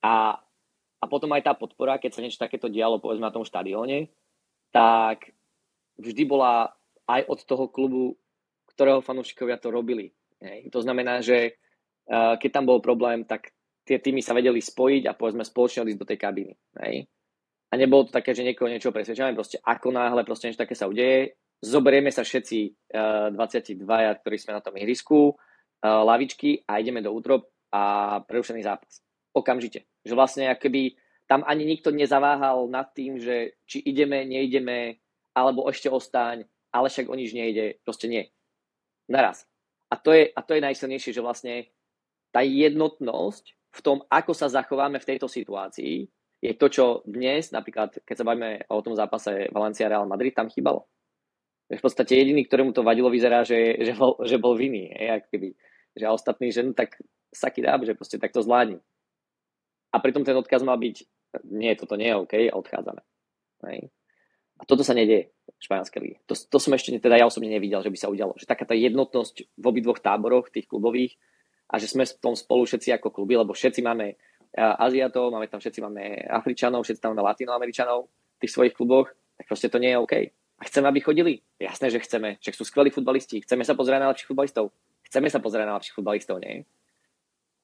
A, 0.00 0.40
a 1.00 1.04
potom 1.06 1.30
aj 1.36 1.42
tá 1.44 1.52
podpora, 1.52 2.00
keď 2.00 2.10
sa 2.16 2.22
niečo 2.24 2.40
takéto 2.40 2.72
dialo 2.72 3.00
povedzme 3.00 3.28
na 3.28 3.34
tom 3.34 3.44
štadióne, 3.44 4.08
tak 4.72 5.32
vždy 6.00 6.22
bola 6.24 6.72
aj 7.06 7.22
od 7.28 7.40
toho 7.44 7.66
klubu, 7.68 8.16
ktorého 8.72 9.04
fanúšikovia 9.04 9.60
to 9.60 9.72
robili. 9.72 10.12
Hej. 10.40 10.68
To 10.72 10.84
znamená, 10.84 11.24
že 11.24 11.56
uh, 12.08 12.36
keď 12.36 12.50
tam 12.50 12.64
bol 12.68 12.84
problém, 12.84 13.24
tak 13.24 13.52
tie 13.86 13.96
týmy 13.96 14.20
sa 14.20 14.36
vedeli 14.36 14.60
spojiť 14.60 15.08
a 15.08 15.16
povedzme 15.16 15.46
spoločne 15.46 15.86
odísť 15.86 16.00
do 16.00 16.08
tej 16.08 16.18
kabiny. 16.18 16.52
Hej 16.82 17.08
a 17.66 17.74
nebolo 17.74 18.06
to 18.06 18.14
také, 18.14 18.34
že 18.34 18.46
niekoho 18.46 18.70
niečo 18.70 18.94
presvedčame, 18.94 19.34
proste 19.34 19.58
ako 19.58 19.90
náhle 19.90 20.22
proste 20.22 20.48
niečo 20.48 20.62
také 20.62 20.78
sa 20.78 20.86
udeje, 20.86 21.34
zoberieme 21.58 22.14
sa 22.14 22.22
všetci 22.22 22.58
uh, 22.94 23.34
22, 23.34 23.82
ktorí 24.22 24.36
sme 24.38 24.52
na 24.54 24.62
tom 24.62 24.74
ihrisku, 24.78 25.34
uh, 25.34 26.02
lavičky 26.06 26.62
a 26.64 26.78
ideme 26.78 27.02
do 27.02 27.10
útrop 27.10 27.50
a 27.74 28.16
prerušený 28.22 28.62
zápas. 28.62 29.02
Okamžite. 29.36 29.84
Že 30.08 30.16
vlastne 30.16 30.44
akoby 30.48 30.96
tam 31.28 31.44
ani 31.44 31.68
nikto 31.68 31.92
nezaváhal 31.92 32.72
nad 32.72 32.88
tým, 32.96 33.20
že 33.20 33.60
či 33.68 33.84
ideme, 33.84 34.24
neideme, 34.24 35.02
alebo 35.36 35.68
ešte 35.68 35.92
ostaň, 35.92 36.48
ale 36.72 36.88
však 36.88 37.12
o 37.12 37.14
nič 37.18 37.36
nejde. 37.36 37.76
Proste 37.84 38.08
nie. 38.08 38.32
Naraz. 39.12 39.44
A 39.92 40.00
to 40.00 40.16
je, 40.16 40.32
a 40.32 40.40
to 40.40 40.56
je 40.56 40.64
najsilnejšie, 40.64 41.12
že 41.12 41.22
vlastne 41.22 41.68
tá 42.32 42.40
jednotnosť 42.40 43.44
v 43.76 43.80
tom, 43.84 43.98
ako 44.08 44.32
sa 44.32 44.48
zachováme 44.48 44.96
v 44.96 45.08
tejto 45.14 45.28
situácii, 45.28 46.08
je 46.40 46.52
to, 46.56 46.66
čo 46.68 46.84
dnes, 47.08 47.48
napríklad, 47.52 48.00
keď 48.04 48.16
sa 48.16 48.26
bavíme 48.28 48.68
o 48.68 48.84
tom 48.84 48.92
zápase 48.92 49.48
Valencia 49.52 49.88
Real 49.88 50.04
Madrid, 50.04 50.36
tam 50.36 50.52
chýbalo. 50.52 50.84
V 51.66 51.82
podstate 51.82 52.14
jediný, 52.14 52.46
ktorému 52.46 52.70
to 52.70 52.86
vadilo, 52.86 53.10
vyzerá, 53.10 53.42
že, 53.42 53.74
že, 53.82 53.92
bol, 53.98 54.14
že 54.22 54.38
bol 54.38 54.54
vinný. 54.54 54.92
Je, 54.94 55.26
keby, 55.32 55.48
že 55.98 56.04
a 56.06 56.14
ostatní, 56.14 56.54
že 56.54 56.62
no 56.62 56.76
tak 56.76 56.94
saky 57.34 57.64
dá, 57.64 57.74
že 57.82 57.98
proste 57.98 58.22
takto 58.22 58.44
zvládni. 58.44 58.78
A 59.96 60.00
pritom 60.04 60.20
ten 60.20 60.36
odkaz 60.36 60.60
mal 60.60 60.76
byť, 60.76 60.96
nie, 61.48 61.72
toto 61.72 61.96
nie 61.96 62.12
je 62.12 62.20
OK 62.20 62.34
a 62.52 62.54
odchádzame. 62.60 63.00
Hej. 63.72 63.88
A 64.56 64.62
toto 64.68 64.84
sa 64.84 64.92
nedieje 64.92 65.32
v 65.32 65.62
španielskej 65.64 66.00
lige. 66.04 66.16
To, 66.28 66.36
to 66.36 66.58
som 66.60 66.76
ešte 66.76 66.92
teda 67.00 67.16
ja 67.16 67.24
osobne 67.24 67.48
nevidel, 67.48 67.80
že 67.80 67.88
by 67.88 67.96
sa 67.96 68.12
udialo. 68.12 68.36
Že 68.36 68.44
taká 68.44 68.68
tá 68.68 68.76
jednotnosť 68.76 69.56
v 69.56 69.64
obidvoch 69.64 70.00
táboroch, 70.00 70.52
tých 70.52 70.68
klubových, 70.68 71.16
a 71.66 71.80
že 71.80 71.90
sme 71.90 72.06
v 72.06 72.14
tom 72.22 72.36
spolu 72.38 72.62
všetci 72.68 72.94
ako 72.94 73.10
kluby, 73.10 73.34
lebo 73.34 73.56
všetci 73.56 73.80
máme 73.82 74.14
Aziatov, 74.56 75.34
máme 75.34 75.50
tam 75.50 75.60
všetci 75.60 75.80
máme 75.82 76.24
Afričanov, 76.30 76.86
všetci 76.86 77.02
tam 77.02 77.12
máme 77.12 77.26
Latinoameričanov 77.26 78.06
v 78.06 78.38
tých 78.40 78.52
svojich 78.54 78.72
kluboch, 78.72 79.10
tak 79.36 79.44
proste 79.50 79.68
to 79.68 79.82
nie 79.82 79.92
je 79.92 79.98
OK. 79.98 80.14
A 80.56 80.62
chceme, 80.64 80.88
aby 80.88 81.04
chodili? 81.04 81.44
Jasné, 81.60 81.92
že 81.92 82.00
chceme. 82.00 82.40
Však 82.40 82.56
sú 82.56 82.64
skvelí 82.64 82.88
futbalisti. 82.88 83.44
Chceme 83.44 83.60
sa 83.60 83.76
pozerať 83.76 84.00
na 84.00 84.08
lepších 84.08 84.32
futbalistov. 84.32 84.72
Chceme 85.04 85.28
sa 85.28 85.44
pozerať 85.44 85.66
na 85.68 85.76
lepších 85.76 85.96
futbalistov, 86.00 86.40
nie? 86.40 86.64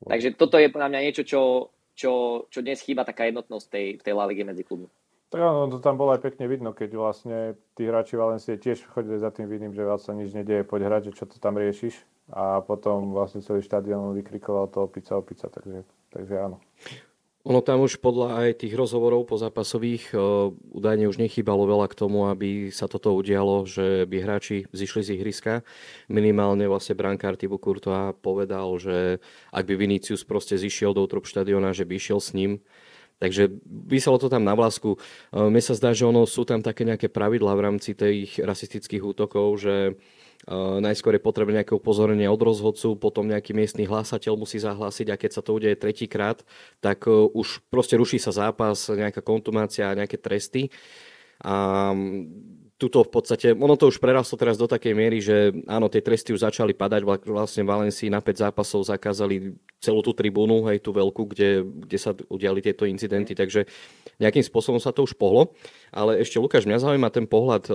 Takže 0.05 0.37
toto 0.37 0.61
je 0.61 0.69
podľa 0.69 0.93
mňa 0.93 1.01
niečo, 1.09 1.25
čo, 1.25 1.73
čo, 2.03 2.45
čo 2.51 2.59
dnes 2.67 2.83
chýba 2.83 3.07
taká 3.07 3.31
jednotnosť 3.31 3.67
tej, 3.71 3.87
tej 4.03 4.15
La 4.19 4.27
medzi 4.27 4.67
klubmi. 4.67 4.91
Tak 5.31 5.41
áno, 5.41 5.71
to 5.71 5.81
tam 5.81 5.97
bolo 5.97 6.13
aj 6.13 6.21
pekne 6.21 6.45
vidno, 6.45 6.77
keď 6.77 6.91
vlastne 6.93 7.57
tí 7.73 7.89
hráči 7.89 8.21
Valencie 8.21 8.61
tiež 8.61 8.85
chodili 8.85 9.17
za 9.17 9.33
tým 9.33 9.49
vidím, 9.49 9.73
že 9.73 9.87
sa 9.97 10.13
nič 10.13 10.37
nedieje, 10.37 10.67
poď 10.67 10.93
hrať, 10.93 11.03
že 11.09 11.17
čo 11.17 11.25
to 11.25 11.41
tam 11.41 11.57
riešiš. 11.57 11.97
A 12.37 12.61
potom 12.61 13.17
vlastne 13.17 13.41
celý 13.41 13.65
štadión 13.65 14.13
vykrikoval 14.13 14.69
to 14.69 14.85
opica, 14.85 15.17
opica, 15.17 15.49
takže, 15.49 15.89
takže 16.13 16.35
áno. 16.37 16.61
Ono 17.43 17.59
tam 17.59 17.83
už 17.83 17.99
podľa 17.99 18.39
aj 18.39 18.63
tých 18.63 18.79
rozhovorov 18.79 19.27
po 19.27 19.35
zápasových 19.35 20.15
uh, 20.15 20.55
údajne 20.71 21.11
už 21.11 21.19
nechýbalo 21.19 21.67
veľa 21.67 21.91
k 21.91 21.99
tomu, 21.99 22.31
aby 22.31 22.71
sa 22.71 22.87
toto 22.87 23.11
udialo, 23.19 23.67
že 23.67 24.07
by 24.07 24.17
hráči 24.23 24.71
zišli 24.71 25.03
z 25.03 25.09
ihriska. 25.19 25.67
Minimálne 26.07 26.71
vlastne 26.71 26.95
brankár 26.95 27.35
Thibaut 27.35 27.59
Courtois 27.59 28.15
povedal, 28.15 28.79
že 28.79 29.19
ak 29.51 29.67
by 29.67 29.75
Vinicius 29.75 30.23
proste 30.23 30.55
zišiel 30.55 30.95
do 30.95 31.03
útrop 31.03 31.27
štadiona, 31.27 31.75
že 31.75 31.83
by 31.83 31.99
išiel 31.99 32.23
s 32.23 32.31
ním. 32.31 32.63
Takže 33.19 33.51
vyselo 33.67 34.23
to 34.23 34.31
tam 34.31 34.47
na 34.47 34.55
vlásku. 34.55 34.95
Uh, 35.35 35.51
mne 35.51 35.67
sa 35.67 35.75
zdá, 35.75 35.91
že 35.91 36.07
ono 36.07 36.23
sú 36.31 36.47
tam 36.47 36.63
také 36.63 36.87
nejaké 36.87 37.11
pravidlá 37.11 37.59
v 37.59 37.65
rámci 37.67 37.99
tých 37.99 38.39
rasistických 38.39 39.03
útokov, 39.03 39.59
že 39.59 39.99
Uh, 39.99 40.22
najskôr 40.83 41.15
je 41.15 41.23
potrebné 41.23 41.63
nejaké 41.63 41.79
upozornenie 41.79 42.27
od 42.27 42.43
rozhodcu, 42.43 42.99
potom 42.99 43.31
nejaký 43.31 43.55
miestny 43.55 43.87
hlásateľ 43.87 44.35
musí 44.35 44.59
zahlásiť 44.59 45.15
a 45.15 45.21
keď 45.21 45.31
sa 45.39 45.43
to 45.43 45.55
udeje 45.55 45.79
tretíkrát, 45.79 46.43
tak 46.83 47.07
už 47.07 47.63
proste 47.71 47.95
ruší 47.95 48.19
sa 48.19 48.35
zápas, 48.35 48.91
nejaká 48.91 49.23
kontumácia 49.23 49.87
a 49.87 49.95
nejaké 49.95 50.19
tresty. 50.19 50.67
A 51.43 51.95
tuto 52.83 53.07
v 53.07 53.15
podstate, 53.15 53.55
ono 53.55 53.79
to 53.79 53.87
už 53.87 54.03
prerastlo 54.03 54.35
teraz 54.35 54.59
do 54.59 54.67
takej 54.67 54.91
miery, 54.91 55.23
že 55.23 55.55
áno, 55.71 55.87
tie 55.87 56.03
tresty 56.03 56.35
už 56.35 56.43
začali 56.43 56.75
padať, 56.75 57.07
vlastne 57.07 57.63
Valencii 57.63 58.11
na 58.11 58.19
5 58.19 58.43
zápasov 58.43 58.83
zakázali 58.91 59.55
celú 59.79 60.03
tú 60.03 60.11
tribúnu, 60.11 60.67
aj 60.67 60.83
tú 60.83 60.91
veľkú, 60.91 61.31
kde, 61.31 61.63
kde 61.63 61.99
sa 61.99 62.11
udiali 62.27 62.59
tieto 62.59 62.83
incidenty, 62.83 63.39
takže 63.39 63.71
nejakým 64.19 64.43
spôsobom 64.43 64.83
sa 64.83 64.91
to 64.91 65.07
už 65.07 65.15
pohlo. 65.15 65.55
Ale 65.95 66.19
ešte 66.19 66.43
Lukáš, 66.43 66.67
mňa 66.67 66.83
zaujíma 66.83 67.15
ten 67.15 67.31
pohľad, 67.31 67.71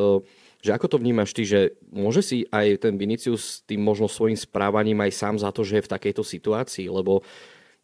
že 0.61 0.73
ako 0.73 0.87
to 0.89 0.97
vnímaš 0.97 1.31
ty, 1.37 1.45
že 1.45 1.77
môže 1.93 2.25
si 2.25 2.37
aj 2.49 2.89
ten 2.89 2.97
Vinicius 2.97 3.61
tým 3.69 3.81
možno 3.81 4.09
svojim 4.09 4.37
správaním 4.37 4.97
aj 5.05 5.11
sám 5.13 5.35
za 5.37 5.53
to, 5.53 5.61
že 5.61 5.81
je 5.81 5.85
v 5.85 5.93
takejto 5.93 6.23
situácii, 6.25 6.87
lebo 6.89 7.21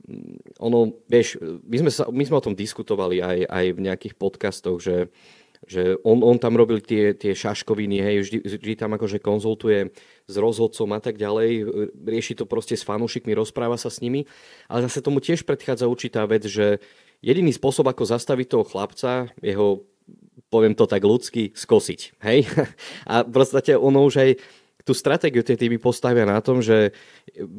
mm, 0.09 0.57
ono, 0.57 0.97
vieš, 1.05 1.37
my 1.41 1.85
sme, 1.85 1.91
sa, 1.93 2.03
my 2.09 2.23
sme 2.25 2.35
o 2.37 2.45
tom 2.45 2.57
diskutovali 2.57 3.21
aj, 3.21 3.37
aj 3.45 3.65
v 3.77 3.79
nejakých 3.79 4.13
podcastoch, 4.17 4.81
že, 4.81 5.13
že 5.69 6.01
on, 6.01 6.25
on 6.25 6.41
tam 6.41 6.57
robil 6.57 6.81
tie, 6.81 7.13
tie 7.13 7.37
šaškoviny, 7.37 7.97
hej, 8.01 8.15
vždy, 8.25 8.37
vždy 8.41 8.73
tam 8.73 8.97
akože 8.97 9.21
konzultuje 9.21 9.93
s 10.25 10.35
rozhodcom 10.35 10.89
a 10.97 10.99
tak 10.99 11.21
ďalej, 11.21 11.69
rieši 11.93 12.41
to 12.41 12.49
proste 12.49 12.73
s 12.73 12.83
fanúšikmi, 12.83 13.37
rozpráva 13.37 13.77
sa 13.77 13.93
s 13.93 14.01
nimi, 14.01 14.25
ale 14.65 14.89
zase 14.89 15.05
tomu 15.05 15.21
tiež 15.21 15.45
predchádza 15.45 15.85
určitá 15.85 16.25
vec, 16.25 16.49
že 16.49 16.81
jediný 17.23 17.53
spôsob, 17.55 17.87
ako 17.87 18.03
zastaviť 18.03 18.47
toho 18.49 18.65
chlapca, 18.67 19.31
jeho 19.39 19.87
poviem 20.53 20.77
to 20.77 20.85
tak 20.85 21.01
ľudsky, 21.01 21.49
skosiť. 21.57 22.21
Hej? 22.21 22.45
A 23.09 23.25
v 23.25 23.33
podstate 23.33 23.73
ono 23.73 24.05
už 24.05 24.21
aj 24.21 24.29
tú 24.83 24.91
stratégiu 24.91 25.39
tie 25.47 25.55
týmy 25.55 25.79
postavia 25.79 26.27
na 26.27 26.43
tom, 26.43 26.59
že 26.59 26.91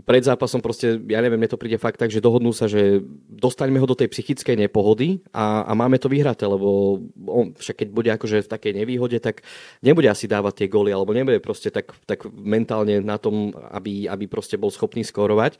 pred 0.04 0.20
zápasom 0.20 0.60
proste, 0.60 1.00
ja 1.08 1.24
neviem, 1.24 1.40
mne 1.40 1.48
to 1.48 1.56
príde 1.56 1.80
fakt 1.80 1.96
tak, 1.96 2.12
že 2.12 2.20
dohodnú 2.20 2.52
sa, 2.52 2.68
že 2.68 3.00
dostaňme 3.32 3.80
ho 3.80 3.88
do 3.88 3.96
tej 3.96 4.12
psychickej 4.12 4.60
nepohody 4.68 5.24
a, 5.32 5.64
a 5.64 5.72
máme 5.72 5.96
to 5.96 6.12
vyhraté, 6.12 6.44
lebo 6.44 7.00
on 7.24 7.56
však 7.56 7.80
keď 7.80 7.88
bude 7.88 8.10
akože 8.12 8.44
v 8.44 8.52
takej 8.52 8.72
nevýhode, 8.76 9.16
tak 9.24 9.40
nebude 9.80 10.04
asi 10.12 10.28
dávať 10.28 10.64
tie 10.64 10.68
góly, 10.68 10.92
alebo 10.92 11.16
nebude 11.16 11.40
proste 11.40 11.72
tak, 11.72 11.96
tak 12.04 12.28
mentálne 12.28 13.00
na 13.00 13.16
tom, 13.16 13.56
aby, 13.72 14.04
aby 14.04 14.28
proste 14.28 14.60
bol 14.60 14.68
schopný 14.68 15.00
skorovať. 15.00 15.56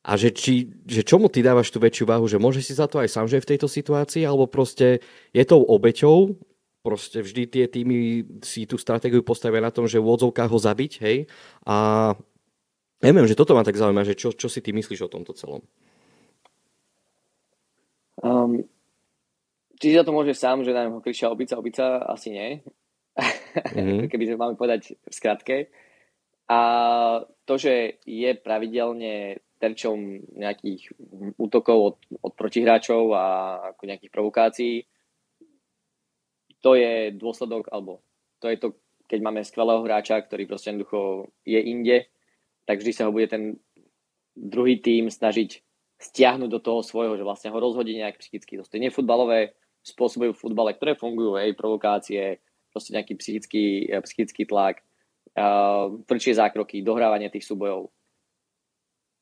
A 0.00 0.16
že, 0.16 0.32
či, 0.32 0.72
že 0.88 1.04
čomu 1.04 1.28
ty 1.28 1.44
dávaš 1.44 1.68
tú 1.68 1.76
väčšiu 1.76 2.08
váhu, 2.08 2.24
že 2.24 2.40
môže 2.40 2.64
si 2.64 2.72
za 2.72 2.88
to 2.88 3.04
aj 3.04 3.12
sám, 3.12 3.28
že 3.28 3.36
je 3.36 3.44
v 3.44 3.50
tejto 3.52 3.68
situácii, 3.68 4.24
alebo 4.24 4.48
proste 4.48 5.04
je 5.36 5.44
tou 5.44 5.60
obeťou 5.60 6.40
proste 6.80 7.20
vždy 7.20 7.42
tie 7.46 7.64
týmy 7.68 8.24
si 8.40 8.64
tú 8.64 8.80
stratégiu 8.80 9.20
postavia 9.20 9.60
na 9.60 9.72
tom, 9.72 9.84
že 9.84 10.00
v 10.00 10.10
odzovkách 10.16 10.50
ho 10.50 10.58
zabiť, 10.60 10.92
hej, 11.04 11.16
a 11.68 11.76
neviem, 13.04 13.28
že 13.28 13.36
toto 13.36 13.52
ma 13.52 13.64
tak 13.64 13.76
zaujíma, 13.76 14.04
že 14.04 14.16
čo, 14.16 14.32
čo 14.32 14.48
si 14.48 14.64
ty 14.64 14.72
myslíš 14.72 15.04
o 15.04 15.12
tomto 15.12 15.36
celom? 15.36 15.60
Um, 18.20 18.64
či 19.80 19.96
za 19.96 20.04
to 20.04 20.12
môže 20.12 20.36
sám, 20.36 20.64
že 20.64 20.76
nám 20.76 21.00
ho 21.00 21.04
kričia 21.04 21.32
obica, 21.32 21.56
obica, 21.56 22.04
asi 22.04 22.32
nie. 22.32 22.48
Mm-hmm. 23.16 24.08
Keby 24.12 24.24
sme 24.28 24.40
máme 24.40 24.54
povedať 24.56 24.96
v 24.96 25.12
skratke. 25.12 25.56
A 26.50 26.60
to, 27.46 27.54
že 27.56 28.02
je 28.04 28.30
pravidelne 28.36 29.40
terčom 29.60 30.24
nejakých 30.40 30.96
útokov 31.36 31.78
od, 31.78 31.96
od 32.24 32.32
protihráčov 32.32 33.12
a 33.12 33.24
ako 33.76 33.82
nejakých 33.84 34.12
provokácií, 34.12 34.74
to 36.64 36.76
je 36.76 37.12
dôsledok, 37.12 37.68
alebo 37.68 38.00
to 38.40 38.48
je 38.48 38.56
to, 38.56 38.68
keď 39.04 39.20
máme 39.20 39.44
skvelého 39.44 39.84
hráča, 39.84 40.20
ktorý 40.24 40.48
proste 40.48 40.72
jednoducho 40.72 41.28
je 41.44 41.60
inde, 41.60 42.08
tak 42.64 42.80
vždy 42.80 42.92
sa 42.92 43.04
ho 43.08 43.12
bude 43.12 43.28
ten 43.28 43.60
druhý 44.36 44.80
tým 44.80 45.12
snažiť 45.12 45.60
stiahnuť 46.00 46.48
do 46.48 46.60
toho 46.64 46.80
svojho, 46.80 47.20
že 47.20 47.26
vlastne 47.26 47.52
ho 47.52 47.60
rozhodí 47.60 47.92
nejak 47.92 48.16
psychicky. 48.24 48.56
To 48.56 48.64
je 48.64 48.80
nefutbalové 48.80 49.52
spôsoby 49.84 50.32
v 50.32 50.40
futbale, 50.40 50.72
ktoré 50.72 50.96
fungujú, 50.96 51.36
hej, 51.36 51.52
provokácie, 51.52 52.40
proste 52.72 52.96
nejaký 52.96 53.20
psychický, 53.20 53.64
psychický 54.08 54.48
tlak, 54.48 54.80
uh, 55.36 55.92
tvrdšie 56.08 56.40
zákroky, 56.40 56.80
dohrávanie 56.80 57.28
tých 57.28 57.44
súbojov. 57.44 57.92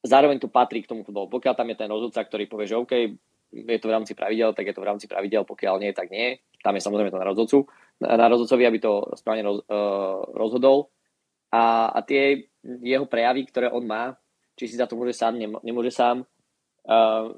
Zároveň 0.04 0.38
to 0.38 0.48
patrí 0.50 0.82
k 0.84 0.90
tomu 0.90 1.02
futbolu. 1.02 1.26
Pokiaľ 1.26 1.54
tam 1.58 1.68
je 1.70 1.76
ten 1.76 1.90
rozhodca, 1.90 2.22
ktorý 2.22 2.46
povie, 2.46 2.70
že 2.70 2.78
OK, 2.78 2.92
je 3.50 3.78
to 3.80 3.88
v 3.88 3.94
rámci 3.94 4.12
pravidel, 4.14 4.52
tak 4.54 4.70
je 4.70 4.74
to 4.76 4.82
v 4.84 4.88
rámci 4.88 5.06
pravidel, 5.11 5.42
pokiaľ 5.42 5.74
nie, 5.80 5.90
tak 5.96 6.12
nie. 6.12 6.38
Tam 6.62 6.76
je 6.76 6.84
samozrejme 6.84 7.11
to 7.11 7.18
na 7.18 7.26
rozhodcu, 7.26 7.58
na 8.04 8.26
rozhodcovi, 8.28 8.62
aby 8.68 8.78
to 8.78 9.08
správne 9.16 9.42
roz, 9.42 9.58
uh, 9.66 10.22
rozhodol. 10.37 10.92
A, 11.48 11.88
a 11.90 11.98
tie 12.04 12.52
jeho 12.84 13.08
prejavy, 13.08 13.48
ktoré 13.48 13.72
on 13.72 13.88
má, 13.88 14.14
či 14.54 14.68
si 14.68 14.76
za 14.76 14.84
to 14.84 15.00
môže 15.00 15.16
sám, 15.16 15.40
nemôže 15.40 15.90
sám. 15.90 16.28
Uh, 16.84 17.32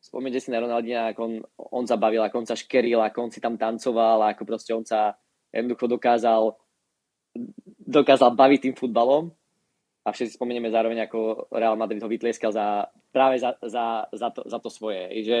Spomnite 0.00 0.40
si 0.40 0.48
na 0.48 0.64
Ronaldina, 0.64 1.12
ako 1.12 1.20
on, 1.28 1.34
on 1.76 1.84
sa 1.84 2.00
bavil, 2.00 2.24
ako 2.24 2.40
on 2.40 2.48
sa 2.48 2.56
škeril, 2.56 3.04
ako 3.04 3.28
on 3.28 3.30
si 3.36 3.36
tam 3.36 3.60
tancoval, 3.60 4.32
ako 4.32 4.48
proste 4.48 4.72
on 4.72 4.80
sa 4.80 5.12
jednoducho 5.52 5.92
dokázal 5.92 6.56
dokázal 7.84 8.34
baviť 8.34 8.58
tým 8.64 8.74
futbalom 8.74 9.30
a 10.00 10.08
všetci 10.12 10.40
spomenieme 10.40 10.72
zároveň, 10.72 11.04
ako 11.04 11.50
Real 11.52 11.76
Madrid 11.76 12.00
ho 12.00 12.08
vytlieskal 12.08 12.52
za, 12.52 12.88
práve 13.12 13.36
za, 13.36 13.52
za, 13.60 14.08
za, 14.08 14.28
to, 14.32 14.40
za 14.48 14.58
to 14.58 14.72
svoje. 14.72 15.12
Hej, 15.12 15.20
že 15.28 15.38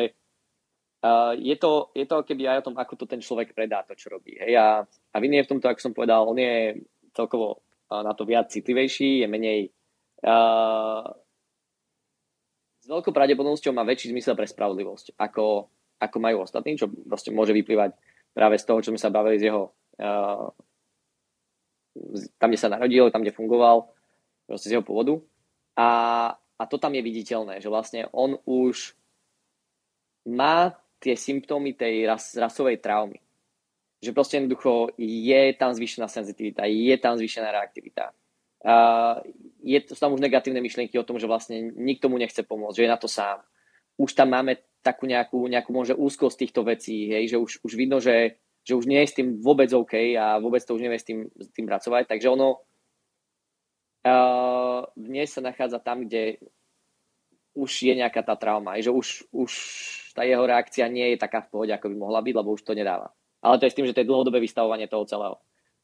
uh, 1.04 1.32
je, 1.32 1.56
to, 1.56 1.88
je 1.96 2.04
to 2.04 2.20
keby 2.28 2.44
aj 2.44 2.58
o 2.60 2.66
tom, 2.68 2.76
ako 2.76 2.92
to 3.00 3.06
ten 3.08 3.24
človek 3.24 3.56
predá, 3.56 3.80
to, 3.88 3.96
čo 3.96 4.12
robí. 4.12 4.36
Hej, 4.36 4.60
a, 4.60 4.84
a 4.84 5.16
Vin 5.16 5.32
je 5.32 5.44
v 5.48 5.50
tomto, 5.56 5.64
ako 5.64 5.80
som 5.80 5.96
povedal, 5.96 6.28
on 6.28 6.36
je 6.36 6.76
celkovo 7.16 7.64
uh, 7.88 8.04
na 8.04 8.12
to 8.12 8.28
viac 8.28 8.52
citlivejší, 8.52 9.24
je 9.24 9.28
menej 9.32 9.60
uh, 10.28 11.08
s 12.80 12.86
veľkou 12.88 13.12
pravdepodobnosťou 13.12 13.72
má 13.76 13.84
väčší 13.84 14.12
zmysel 14.12 14.36
pre 14.36 14.48
spravodlivosť, 14.48 15.16
ako, 15.16 15.68
ako 16.00 16.16
majú 16.20 16.44
ostatní, 16.44 16.76
čo 16.76 16.88
proste 16.88 17.32
môže 17.32 17.56
vyplývať 17.56 17.96
práve 18.36 18.60
z 18.60 18.64
toho, 18.68 18.80
čo 18.84 18.92
sme 18.92 19.00
sa 19.00 19.12
bavili 19.12 19.40
z 19.40 19.48
jeho 19.48 19.72
uh, 20.00 20.52
tam, 22.36 22.48
kde 22.52 22.60
sa 22.60 22.72
narodil, 22.72 23.08
tam, 23.08 23.24
kde 23.24 23.34
fungoval, 23.34 23.90
proste 24.50 24.66
z 24.66 24.74
jeho 24.74 24.82
pôvodu. 24.82 25.22
A, 25.78 25.88
a 26.34 26.62
to 26.66 26.74
tam 26.82 26.90
je 26.98 27.06
viditeľné, 27.06 27.62
že 27.62 27.70
vlastne 27.70 28.10
on 28.10 28.34
už 28.42 28.98
má 30.26 30.74
tie 30.98 31.14
symptómy 31.14 31.78
tej 31.78 32.10
ras, 32.10 32.34
rasovej 32.34 32.82
traumy. 32.82 33.22
Že 34.02 34.10
proste 34.10 34.42
jednoducho 34.42 34.90
je 34.98 35.54
tam 35.54 35.70
zvýšená 35.70 36.10
senzitivita, 36.10 36.66
je 36.66 36.96
tam 36.98 37.14
zvýšená 37.14 37.48
reaktivita. 37.54 38.10
Uh, 38.60 39.24
je, 39.64 39.80
sú 39.88 39.96
tam 39.96 40.12
už 40.12 40.20
negatívne 40.20 40.60
myšlienky 40.60 40.98
o 41.00 41.06
tom, 41.06 41.16
že 41.16 41.24
vlastne 41.24 41.72
nikto 41.72 42.12
mu 42.12 42.20
nechce 42.20 42.44
pomôcť, 42.44 42.76
že 42.76 42.84
je 42.84 42.92
na 42.92 43.00
to 43.00 43.08
sám. 43.08 43.40
Už 43.96 44.12
tam 44.12 44.36
máme 44.36 44.60
takú 44.84 45.08
nejakú, 45.08 45.48
nejakú 45.48 45.72
môže 45.72 45.96
úzkosť 45.96 46.36
týchto 46.44 46.60
vecí, 46.68 47.08
hej, 47.08 47.32
že 47.32 47.36
už, 47.40 47.64
už 47.64 47.72
vidno, 47.72 48.02
že 48.02 48.36
že 48.64 48.76
už 48.76 48.84
nie 48.86 49.00
je 49.02 49.10
s 49.10 49.16
tým 49.16 49.40
vôbec 49.40 49.72
OK 49.72 50.14
a 50.16 50.36
vôbec 50.36 50.60
to 50.60 50.76
už 50.76 50.84
nevie 50.84 51.00
s 51.00 51.06
tým, 51.08 51.26
s 51.32 51.48
tým 51.52 51.64
pracovať. 51.64 52.06
Takže 52.08 52.28
ono 52.28 52.60
uh, 54.06 54.86
dnes 54.96 55.28
sa 55.30 55.40
nachádza 55.44 55.78
tam, 55.80 56.06
kde 56.06 56.40
už 57.56 57.70
je 57.82 57.94
nejaká 57.98 58.22
tá 58.22 58.38
trauma, 58.38 58.78
že 58.78 58.94
už, 58.94 59.26
už 59.34 59.52
tá 60.14 60.22
jeho 60.22 60.46
reakcia 60.46 60.86
nie 60.86 61.14
je 61.14 61.18
taká 61.18 61.42
v 61.42 61.50
pohode, 61.50 61.72
ako 61.74 61.90
by 61.90 61.96
mohla 61.98 62.20
byť, 62.22 62.34
lebo 62.36 62.54
už 62.54 62.62
to 62.62 62.78
nedáva. 62.78 63.10
Ale 63.42 63.58
to 63.58 63.66
je 63.66 63.72
s 63.74 63.76
tým, 63.76 63.86
že 63.88 63.94
to 63.96 64.00
je 64.04 64.10
dlhodobé 64.10 64.38
vystavovanie 64.38 64.86
toho 64.86 65.04
celého. 65.04 65.36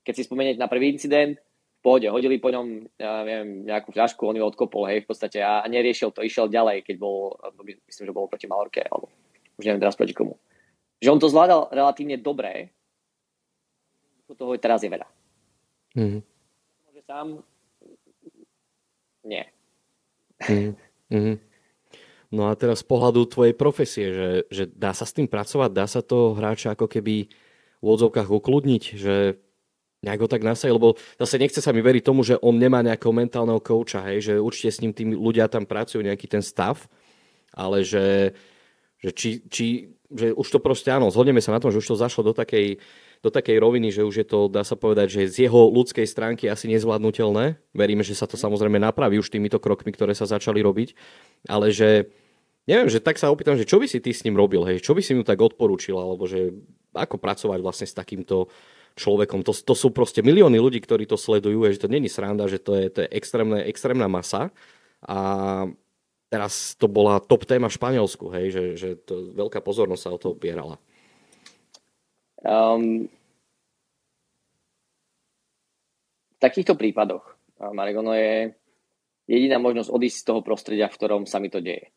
Keď 0.06 0.14
si 0.14 0.22
spomeniete 0.28 0.62
na 0.62 0.70
prvý 0.70 0.94
incident, 0.94 1.34
v 1.76 1.80
pohode, 1.82 2.06
hodili 2.10 2.38
po 2.38 2.50
ňom, 2.50 2.88
ja 2.98 3.22
neviem, 3.22 3.62
nejakú 3.66 3.94
fľašku, 3.94 4.26
on 4.26 4.38
ju 4.38 4.44
odkopol, 4.46 4.90
hej, 4.90 5.04
v 5.04 5.08
podstate 5.10 5.38
a 5.38 5.62
neriešil 5.66 6.10
to, 6.10 6.24
išiel 6.24 6.50
ďalej, 6.50 6.82
keď 6.82 6.96
bol, 6.98 7.36
myslím, 7.62 8.04
že 8.10 8.16
bol 8.16 8.26
proti 8.26 8.50
Malorke, 8.50 8.82
alebo 8.82 9.12
už 9.58 9.64
neviem 9.66 9.82
teraz 9.82 9.94
proti 9.94 10.14
komu 10.16 10.34
že 11.02 11.12
on 11.12 11.20
to 11.20 11.28
zvládal 11.28 11.68
relatívne 11.72 12.16
dobré. 12.16 12.72
Toho 14.26 14.58
teraz 14.58 14.82
je 14.82 14.90
veľa. 14.90 15.06
Mm-hmm. 15.94 16.20
Môže 16.88 17.02
sám? 17.06 17.26
Nie. 19.26 19.50
Mm-hmm. 21.10 21.36
No 22.30 22.50
a 22.50 22.52
teraz 22.54 22.82
z 22.82 22.86
pohľadu 22.86 23.26
tvojej 23.26 23.54
profesie, 23.54 24.06
že, 24.10 24.30
že 24.50 24.64
dá 24.70 24.94
sa 24.94 25.06
s 25.06 25.14
tým 25.14 25.26
pracovať, 25.26 25.70
dá 25.70 25.86
sa 25.86 26.02
to 26.02 26.34
hráča 26.34 26.74
ako 26.74 26.86
keby 26.86 27.30
v 27.82 27.86
odzovkách 27.86 28.30
ukludniť, 28.30 28.82
že 28.98 29.38
nejak 30.02 30.20
ho 30.22 30.28
tak 30.30 30.46
nasají, 30.46 30.70
lebo 30.70 30.94
zase 31.18 31.40
nechce 31.40 31.58
sa 31.58 31.74
mi 31.74 31.82
veriť 31.82 32.02
tomu, 32.02 32.22
že 32.22 32.38
on 32.38 32.54
nemá 32.54 32.82
nejakého 32.82 33.10
mentálneho 33.10 33.58
kouča, 33.58 34.06
hej, 34.10 34.32
že 34.32 34.34
určite 34.38 34.70
s 34.70 34.82
ním 34.82 34.92
tí 34.94 35.02
ľudia 35.06 35.50
tam 35.50 35.66
pracujú 35.66 36.02
nejaký 36.02 36.26
ten 36.30 36.42
stav, 36.44 36.86
ale 37.50 37.82
že, 37.82 38.36
že 39.02 39.10
či, 39.10 39.30
či 39.50 39.66
že 40.06 40.30
už 40.30 40.46
to 40.46 40.58
proste 40.62 40.86
áno, 40.86 41.10
zhodneme 41.10 41.42
sa 41.42 41.50
na 41.50 41.58
tom, 41.58 41.74
že 41.74 41.82
už 41.82 41.90
to 41.90 41.98
zašlo 41.98 42.30
do 42.30 42.34
takej, 42.36 42.78
do 43.24 43.30
takej 43.32 43.56
roviny, 43.60 43.88
že 43.92 44.02
už 44.04 44.24
je 44.24 44.26
to, 44.26 44.48
dá 44.48 44.64
sa 44.64 44.76
povedať, 44.76 45.12
že 45.12 45.22
z 45.28 45.36
jeho 45.48 45.72
ľudskej 45.72 46.04
stránky 46.04 46.48
asi 46.48 46.68
nezvládnutelné. 46.72 47.56
Veríme, 47.72 48.04
že 48.04 48.16
sa 48.16 48.28
to 48.28 48.36
samozrejme 48.36 48.76
napraví 48.76 49.16
už 49.20 49.32
týmito 49.32 49.60
krokmi, 49.60 49.92
ktoré 49.92 50.12
sa 50.12 50.28
začali 50.28 50.60
robiť, 50.60 50.92
ale 51.48 51.72
že 51.72 52.12
neviem, 52.66 52.90
že 52.90 53.00
tak 53.00 53.16
sa 53.16 53.30
opýtam, 53.30 53.54
že 53.54 53.64
čo 53.64 53.78
by 53.78 53.86
si 53.86 54.02
ty 54.02 54.10
s 54.12 54.26
ním 54.26 54.36
robil, 54.36 54.66
hej, 54.66 54.82
čo 54.82 54.92
by 54.92 55.00
si 55.00 55.14
mu 55.14 55.22
tak 55.22 55.40
odporúčil, 55.40 55.96
alebo 55.96 56.26
že 56.26 56.52
ako 56.92 57.16
pracovať 57.16 57.58
vlastne 57.62 57.86
s 57.86 57.94
takýmto 57.94 58.50
človekom. 58.96 59.44
To, 59.44 59.52
to 59.52 59.74
sú 59.76 59.92
proste 59.92 60.24
milióny 60.24 60.56
ľudí, 60.56 60.80
ktorí 60.80 61.04
to 61.04 61.20
sledujú, 61.20 61.68
že 61.68 61.84
to 61.84 61.92
není 61.92 62.08
sranda, 62.08 62.48
že 62.48 62.58
to 62.58 62.74
je, 62.74 62.86
to 62.88 62.98
je 63.04 63.08
extrémne, 63.12 63.60
extrémna 63.68 64.08
masa 64.08 64.50
a 65.04 65.18
teraz 66.32 66.74
to 66.74 66.88
bola 66.88 67.20
top 67.22 67.46
téma 67.46 67.68
v 67.68 67.76
Španielsku, 67.76 68.26
hej, 68.32 68.46
že, 68.50 68.64
že 68.74 68.88
to, 68.98 69.30
veľká 69.36 69.60
pozornosť 69.62 70.02
sa 70.02 70.10
o 70.10 70.18
to 70.18 70.32
opierala. 70.34 70.80
Um, 72.46 73.10
v 76.36 76.38
takýchto 76.38 76.78
prípadoch, 76.78 77.26
Marek, 77.58 77.98
ono 77.98 78.14
je 78.14 78.54
jediná 79.26 79.58
možnosť 79.58 79.90
odísť 79.90 80.18
z 80.22 80.26
toho 80.30 80.40
prostredia, 80.46 80.86
v 80.86 80.94
ktorom 80.94 81.22
sa 81.26 81.42
mi 81.42 81.50
to 81.50 81.58
deje. 81.58 81.90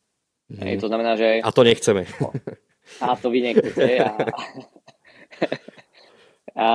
Mm. 0.50 0.66
Hej, 0.66 0.74
to 0.82 0.90
znamená, 0.90 1.14
že... 1.14 1.38
A 1.38 1.54
to 1.54 1.62
nechceme. 1.62 2.02
No, 2.18 2.34
a 3.06 3.14
to 3.14 3.30
vy 3.30 3.38
nechcete. 3.46 4.02
A, 4.02 4.10
a 6.64 6.68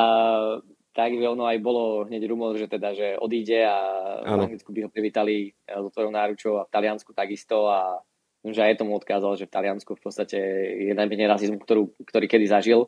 tak 0.96 1.12
ono 1.12 1.44
aj 1.44 1.58
bolo 1.60 2.08
hneď 2.08 2.24
rumor, 2.32 2.56
že 2.56 2.72
teda, 2.72 2.96
že 2.96 3.20
odíde 3.20 3.68
a 3.68 3.76
ano. 4.24 4.40
v 4.40 4.44
Anglicku 4.48 4.72
by 4.72 4.88
ho 4.88 4.90
privítali 4.90 5.52
s 5.68 5.84
otvorou 5.84 6.08
náručou 6.08 6.64
a 6.64 6.64
v 6.64 6.72
Taliansku 6.72 7.12
takisto 7.12 7.68
a 7.68 8.00
že 8.48 8.64
aj 8.64 8.80
tomu 8.80 8.96
odkázal, 8.96 9.36
že 9.36 9.50
v 9.50 9.54
Taliansku 9.60 9.92
v 9.98 10.02
podstate 10.06 10.40
je 10.88 10.94
najmenej 10.96 11.28
rasizmu, 11.28 11.60
ktorú, 11.60 11.92
ktorý 12.08 12.26
kedy 12.32 12.48
zažil, 12.48 12.88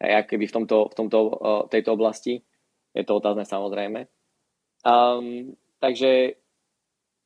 keby 0.00 0.44
v, 0.46 0.54
tomto, 0.54 0.90
v 0.90 0.94
tomto, 0.94 1.18
tejto 1.70 1.94
oblasti. 1.94 2.42
Je 2.94 3.02
to 3.02 3.18
otázne 3.18 3.46
samozrejme. 3.46 4.06
Um, 4.84 5.54
takže 5.82 6.38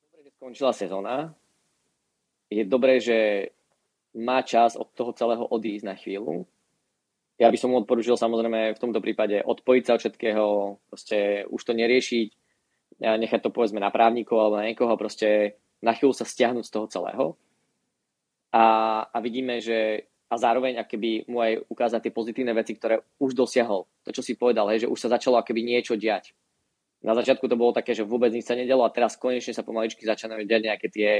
dobre, 0.08 0.20
že 0.24 0.30
skončila 0.36 0.72
sezóna. 0.72 1.16
Je 2.48 2.64
dobré, 2.64 3.00
že 3.00 3.50
má 4.16 4.40
čas 4.40 4.76
od 4.76 4.88
toho 4.96 5.12
celého 5.12 5.44
odísť 5.44 5.84
na 5.84 5.94
chvíľu, 5.96 6.48
ja 7.38 7.54
by 7.54 7.56
som 7.56 7.70
mu 7.70 7.78
odporučil 7.78 8.18
samozrejme 8.18 8.74
v 8.74 8.82
tomto 8.82 8.98
prípade 8.98 9.38
odpojiť 9.46 9.82
sa 9.86 9.94
od 9.94 10.02
všetkého, 10.02 10.46
proste 10.90 11.46
už 11.46 11.60
to 11.62 11.72
neriešiť, 11.72 12.28
nechať 12.98 13.40
to 13.46 13.54
povedzme 13.54 13.78
na 13.78 13.94
právnikov 13.94 14.42
alebo 14.42 14.58
na 14.58 14.66
niekoho, 14.66 14.98
proste 14.98 15.54
na 15.78 15.94
chvíľu 15.94 16.18
sa 16.18 16.26
stiahnuť 16.26 16.66
z 16.66 16.72
toho 16.74 16.86
celého. 16.90 17.24
A, 18.50 18.66
a 19.06 19.16
vidíme, 19.22 19.62
že 19.62 20.10
a 20.28 20.34
zároveň 20.36 20.76
akoby 20.84 21.24
mu 21.28 21.40
aj 21.40 21.64
ukázať 21.72 22.00
tie 22.08 22.12
pozitívne 22.12 22.52
veci, 22.52 22.76
ktoré 22.76 23.00
už 23.16 23.32
dosiahol. 23.32 23.88
To, 24.04 24.10
čo 24.12 24.20
si 24.20 24.36
povedal, 24.36 24.68
že 24.76 24.84
už 24.84 25.00
sa 25.00 25.08
začalo 25.16 25.40
akoby 25.40 25.64
niečo 25.64 25.96
diať. 25.96 26.36
Na 27.00 27.16
začiatku 27.16 27.48
to 27.48 27.56
bolo 27.56 27.72
také, 27.72 27.96
že 27.96 28.04
vôbec 28.04 28.28
nič 28.34 28.44
sa 28.44 28.58
nedelo 28.58 28.84
a 28.84 28.92
teraz 28.92 29.16
konečne 29.16 29.56
sa 29.56 29.64
pomaličky 29.64 30.04
začínajú 30.04 30.44
diať 30.44 30.62
nejaké 30.68 30.86
tie 30.92 31.10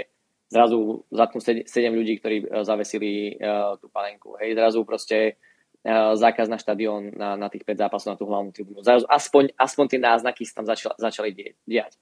zrazu 0.50 1.04
zatknú 1.12 1.40
7 1.40 1.64
ľudí, 1.92 2.18
ktorí 2.18 2.36
e, 2.40 2.44
zavesili 2.64 3.36
uh, 3.36 3.76
tú 3.76 3.92
panenku. 3.92 4.32
Hej, 4.40 4.56
zrazu 4.56 4.80
proste 4.82 5.36
zákaz 6.14 6.50
na 6.50 6.58
štadión 6.58 7.14
na, 7.14 7.38
na 7.38 7.46
tých 7.46 7.62
5 7.62 7.86
zápasov 7.86 8.08
na 8.12 8.18
tú 8.18 8.26
hlavnú 8.26 8.50
tribúnu. 8.50 8.82
Aspoň, 9.06 9.54
aspoň 9.54 9.84
tie 9.86 10.00
náznaky 10.02 10.42
sa 10.42 10.60
tam 10.60 10.66
začali, 10.66 10.94
začali 10.98 11.28
diať. 11.64 11.94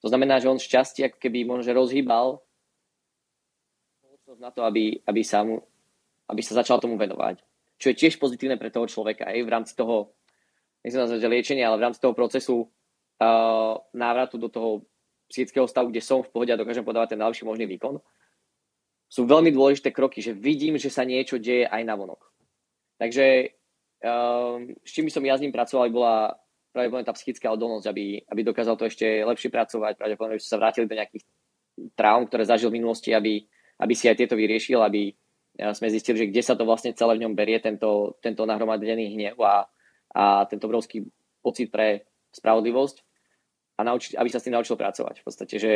To 0.00 0.08
znamená, 0.08 0.40
že 0.40 0.48
on 0.48 0.56
šťastie 0.56 1.12
keby 1.20 1.44
možno 1.44 1.76
rozhýbal 1.76 2.40
na 4.38 4.52
to, 4.52 4.64
aby, 4.64 5.00
aby, 5.08 5.22
sa 5.24 5.40
mu, 5.40 5.60
aby 6.28 6.40
sa 6.44 6.56
začal 6.60 6.78
tomu 6.78 7.00
venovať. 7.00 7.40
Čo 7.78 7.92
je 7.92 7.98
tiež 7.98 8.20
pozitívne 8.20 8.60
pre 8.60 8.68
toho 8.68 8.84
človeka 8.84 9.26
aj 9.26 9.38
v 9.42 9.52
rámci 9.52 9.72
toho, 9.72 10.12
nechcem 10.82 11.00
nazvať 11.00 11.24
liečenia, 11.24 11.68
ale 11.70 11.80
v 11.80 11.84
rámci 11.88 12.00
toho 12.02 12.14
procesu 12.14 12.66
uh, 12.66 13.74
návratu 13.94 14.36
do 14.36 14.48
toho 14.52 14.70
psychického 15.28 15.68
stavu, 15.68 15.92
kde 15.92 16.02
som 16.02 16.24
v 16.24 16.32
pohode 16.32 16.50
a 16.52 16.60
dokážem 16.60 16.84
podávať 16.84 17.14
ten 17.14 17.20
najlepší 17.20 17.44
možný 17.44 17.68
výkon, 17.68 18.00
sú 19.08 19.24
veľmi 19.24 19.48
dôležité 19.52 19.88
kroky, 19.88 20.20
že 20.20 20.36
vidím, 20.36 20.76
že 20.76 20.92
sa 20.92 21.04
niečo 21.04 21.40
deje 21.40 21.64
aj 21.64 21.82
na 21.84 21.96
vonok. 21.96 22.20
Takže 23.00 23.56
um, 24.04 24.68
s 24.84 24.90
čím 24.92 25.08
by 25.08 25.12
som 25.12 25.24
ja 25.24 25.34
s 25.36 25.42
ním 25.44 25.54
pracoval, 25.54 25.88
bola 25.88 26.36
pravdepodobne 26.72 27.08
tá 27.08 27.16
psychická 27.16 27.48
odolnosť, 27.48 27.86
aby, 27.88 28.20
aby 28.28 28.40
dokázal 28.44 28.76
to 28.76 28.84
ešte 28.84 29.24
lepšie 29.24 29.48
pracovať, 29.48 29.96
pravdepodobne 29.96 30.36
by 30.36 30.42
sa 30.44 30.60
vrátili 30.60 30.84
do 30.84 30.98
nejakých 30.98 31.24
traum, 31.96 32.28
ktoré 32.28 32.44
zažil 32.44 32.68
v 32.68 32.82
minulosti, 32.82 33.16
aby, 33.16 33.40
aby 33.80 33.94
si 33.96 34.10
aj 34.10 34.18
tieto 34.20 34.36
vyriešil, 34.36 34.82
aby 34.82 35.14
sme 35.58 35.90
zistili, 35.90 36.22
že 36.22 36.30
kde 36.30 36.42
sa 36.42 36.54
to 36.54 36.62
vlastne 36.62 36.94
celé 36.94 37.18
v 37.18 37.26
ňom 37.26 37.34
berie, 37.34 37.58
tento, 37.58 38.14
tento 38.22 38.46
nahromadený 38.46 39.18
hnev 39.18 39.36
a, 39.42 39.66
a 40.14 40.46
tento 40.46 40.70
obrovský 40.70 41.02
pocit 41.42 41.74
pre 41.74 42.06
spravodlivosť 42.30 42.96
a 43.78 43.80
naučiť, 43.82 44.14
aby 44.14 44.28
sa 44.30 44.38
s 44.38 44.46
tým 44.46 44.54
naučil 44.54 44.78
pracovať. 44.78 45.22
V 45.22 45.26
podstate, 45.26 45.56
že 45.58 45.74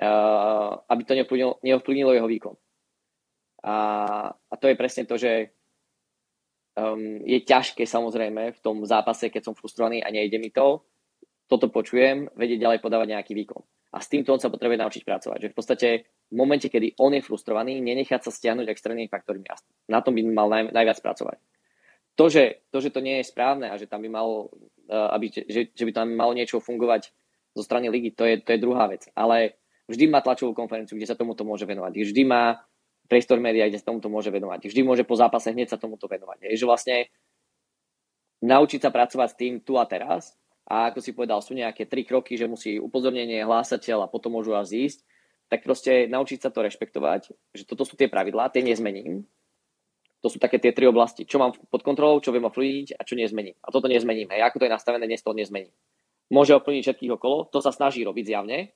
uh, 0.00 0.70
aby 0.92 1.02
to 1.04 1.16
neovplyvnilo, 1.16 1.52
neovplyvnilo 1.64 2.12
jeho 2.12 2.28
výkon. 2.28 2.54
A, 3.62 3.76
a 4.28 4.54
to 4.58 4.66
je 4.68 4.76
presne 4.76 5.08
to, 5.08 5.16
že 5.16 5.54
um, 6.74 7.22
je 7.22 7.38
ťažké 7.46 7.86
samozrejme 7.86 8.52
v 8.52 8.60
tom 8.60 8.82
zápase, 8.84 9.30
keď 9.30 9.52
som 9.52 9.54
frustrovaný 9.54 10.02
a 10.02 10.10
nejde 10.10 10.36
mi 10.36 10.50
to, 10.50 10.82
toto 11.46 11.68
počujem, 11.68 12.32
vedieť 12.32 12.64
ďalej 12.64 12.78
podávať 12.80 13.08
nejaký 13.12 13.32
výkon. 13.36 13.62
A 13.92 14.00
s 14.00 14.08
týmto 14.08 14.32
on 14.32 14.40
sa 14.40 14.48
potrebuje 14.48 14.80
naučiť 14.80 15.02
pracovať. 15.04 15.38
Že 15.46 15.50
v 15.52 15.56
podstate 15.56 15.88
v 16.32 16.36
momente, 16.40 16.72
kedy 16.72 16.96
on 16.96 17.12
je 17.12 17.20
frustrovaný, 17.20 17.84
nenechať 17.84 18.24
sa 18.24 18.32
stiahnuť 18.32 18.72
externými 18.72 19.12
faktormi. 19.12 19.44
A 19.52 19.60
na 19.92 20.00
tom 20.00 20.16
by 20.16 20.24
mal 20.24 20.48
naj, 20.48 20.72
najviac 20.72 20.98
pracovať. 21.04 21.36
To 22.16 22.32
že, 22.32 22.64
to, 22.72 22.80
že 22.80 22.88
to 22.92 23.04
nie 23.04 23.20
je 23.20 23.28
správne 23.28 23.68
a 23.68 23.76
že 23.76 23.84
tam 23.84 24.00
by 24.00 24.08
malo, 24.08 24.48
uh, 24.88 25.12
aby, 25.12 25.28
že, 25.28 25.72
že 25.72 25.84
by 25.84 25.92
tam 25.92 26.16
malo 26.16 26.32
niečo 26.32 26.60
fungovať 26.60 27.12
zo 27.52 27.62
strany 27.64 27.92
ligy, 27.92 28.16
to 28.16 28.24
je, 28.24 28.40
to 28.40 28.56
je 28.56 28.64
druhá 28.64 28.88
vec. 28.88 29.08
Ale 29.12 29.60
vždy 29.88 30.08
má 30.08 30.24
tlačovú 30.24 30.56
konferenciu, 30.56 30.96
kde 30.96 31.08
sa 31.08 31.16
tomuto 31.16 31.44
môže 31.44 31.68
venovať. 31.68 31.92
Vždy 31.92 32.22
má 32.24 32.64
priestor 33.12 33.36
médiá, 33.36 33.68
kde 33.68 33.80
sa 33.80 33.92
tomuto 33.92 34.08
môže 34.08 34.32
venovať. 34.32 34.72
Vždy 34.72 34.80
môže 34.80 35.04
po 35.04 35.16
zápase 35.20 35.52
hneď 35.52 35.76
sa 35.76 35.78
tomuto 35.80 36.08
venovať. 36.08 36.48
Je, 36.48 36.56
že 36.56 36.64
vlastne 36.64 36.96
naučiť 38.40 38.80
sa 38.80 38.90
pracovať 38.90 39.28
s 39.28 39.36
tým 39.36 39.52
tu 39.60 39.76
a 39.76 39.84
teraz 39.84 40.32
a 40.64 40.88
ako 40.88 40.98
si 41.04 41.12
povedal, 41.12 41.42
sú 41.44 41.52
nejaké 41.52 41.84
tri 41.90 42.06
kroky, 42.06 42.38
že 42.38 42.46
musí 42.46 42.78
upozornenie, 42.78 43.42
hlásateľ 43.42 44.06
a 44.06 44.10
potom 44.10 44.38
môžu 44.38 44.54
vás 44.54 44.70
ísť, 44.70 45.02
tak 45.52 45.68
proste 45.68 46.08
naučiť 46.08 46.40
sa 46.40 46.48
to 46.48 46.64
rešpektovať, 46.64 47.52
že 47.52 47.68
toto 47.68 47.84
sú 47.84 47.92
tie 48.00 48.08
pravidlá, 48.08 48.48
tie 48.48 48.64
nezmením. 48.64 49.28
To 50.24 50.32
sú 50.32 50.40
také 50.40 50.56
tie 50.56 50.72
tri 50.72 50.88
oblasti, 50.88 51.28
čo 51.28 51.36
mám 51.36 51.52
pod 51.52 51.84
kontrolou, 51.84 52.24
čo 52.24 52.32
viem 52.32 52.48
ovplyvniť 52.48 52.96
a 52.96 53.04
čo 53.04 53.20
nezmením. 53.20 53.60
A 53.60 53.68
toto 53.68 53.84
nezmením. 53.84 54.32
Hej, 54.32 54.48
ako 54.48 54.64
to 54.64 54.66
je 54.70 54.72
nastavené, 54.72 55.04
dnes 55.04 55.20
to 55.20 55.36
nezmením. 55.36 55.74
Môže 56.32 56.56
ovplyvniť 56.56 56.88
všetkých 56.88 57.12
okolo, 57.20 57.52
to 57.52 57.60
sa 57.60 57.68
snaží 57.68 58.00
robiť 58.00 58.32
zjavne, 58.32 58.72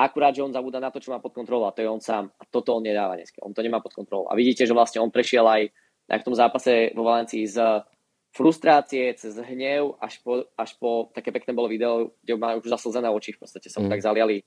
Akurát, 0.00 0.32
že 0.32 0.40
on 0.40 0.54
zabúda 0.54 0.80
na 0.80 0.88
to, 0.88 0.96
čo 0.96 1.12
má 1.12 1.20
pod 1.20 1.36
kontrolou 1.36 1.68
a 1.68 1.76
to 1.76 1.84
je 1.84 1.90
on 1.90 2.00
sám. 2.00 2.32
A 2.40 2.48
toto 2.48 2.72
on 2.72 2.80
nedáva 2.80 3.20
dneska. 3.20 3.44
On 3.44 3.52
to 3.52 3.60
nemá 3.60 3.84
pod 3.84 3.92
kontrolou. 3.92 4.32
A 4.32 4.38
vidíte, 4.38 4.64
že 4.64 4.72
vlastne 4.72 4.96
on 5.04 5.12
prešiel 5.12 5.44
aj, 5.44 5.68
aj 6.08 6.18
v 6.24 6.26
tom 6.26 6.32
zápase 6.32 6.94
vo 6.96 7.04
Valencii 7.04 7.44
z 7.44 7.84
frustrácie, 8.32 9.12
cez 9.18 9.36
hnev, 9.36 10.00
až 10.00 10.22
po, 10.24 10.48
až 10.56 10.72
po 10.80 11.12
také 11.12 11.34
pekné 11.34 11.52
bolo 11.52 11.68
video, 11.68 12.14
kde 12.22 12.38
má 12.38 12.56
už 12.56 12.70
zaslzené 12.70 13.10
oči, 13.12 13.36
v 13.36 13.42
podstate 13.44 13.68
sa 13.68 13.82
mu 13.82 13.90
mm. 13.90 13.92
tak 13.92 14.06
zaliali 14.06 14.40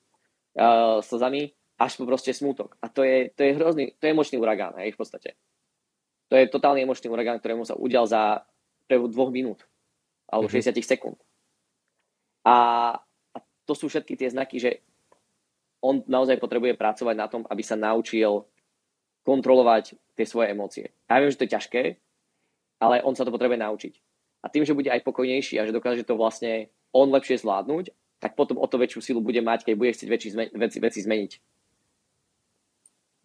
uh, 0.57 0.99
slzami, 1.01 1.53
až 1.77 1.99
po 1.99 2.05
proste 2.05 2.31
smútok. 2.31 2.77
A 2.79 2.87
to 2.87 3.01
je, 3.03 3.33
to 3.33 3.41
je 3.43 3.51
hrozný, 3.57 3.85
to 3.97 4.07
je 4.07 4.13
emočný 4.13 4.37
uragán, 4.37 4.77
hej, 4.79 4.93
v 4.93 4.99
podstate. 4.99 5.35
To 6.31 6.37
je 6.37 6.49
totálny 6.49 6.85
emočný 6.85 7.09
uragán, 7.11 7.37
ktorému 7.37 7.65
sa 7.67 7.77
udial 7.77 8.07
za 8.09 8.45
dvoch 8.89 9.33
minút 9.33 9.65
alebo 10.29 10.49
mm-hmm. 10.49 10.69
60 10.69 10.85
sekúnd. 10.85 11.17
A, 12.45 12.55
a 13.33 13.37
to 13.65 13.73
sú 13.73 13.89
všetky 13.89 14.17
tie 14.17 14.29
znaky, 14.29 14.57
že 14.59 14.81
on 15.83 16.01
naozaj 16.07 16.39
potrebuje 16.39 16.79
pracovať 16.79 17.15
na 17.17 17.27
tom, 17.27 17.43
aby 17.49 17.63
sa 17.65 17.75
naučil 17.75 18.47
kontrolovať 19.23 19.99
tie 20.15 20.25
svoje 20.27 20.51
emócie. 20.51 20.85
Ja 21.07 21.19
viem, 21.19 21.31
že 21.31 21.39
to 21.39 21.45
je 21.47 21.55
ťažké, 21.55 21.83
ale 22.79 23.03
on 23.03 23.15
sa 23.15 23.23
to 23.23 23.31
potrebuje 23.31 23.59
naučiť. 23.59 23.93
A 24.43 24.51
tým, 24.51 24.67
že 24.67 24.75
bude 24.75 24.91
aj 24.91 25.03
pokojnejší 25.07 25.59
a 25.59 25.67
že 25.67 25.75
dokáže 25.75 26.03
to 26.03 26.19
vlastne 26.19 26.67
on 26.91 27.07
lepšie 27.11 27.39
zvládnuť, 27.39 27.95
tak 28.23 28.39
potom 28.39 28.55
o 28.55 28.63
to 28.71 28.79
väčšiu 28.79 29.03
silu 29.03 29.19
bude 29.19 29.43
mať, 29.43 29.67
keď 29.67 29.73
bude 29.75 29.91
chcieť 29.91 30.07
väčší 30.07 30.29
zme- 30.31 30.53
veci, 30.55 30.79
veci 30.79 30.99
zmeniť. 31.03 31.31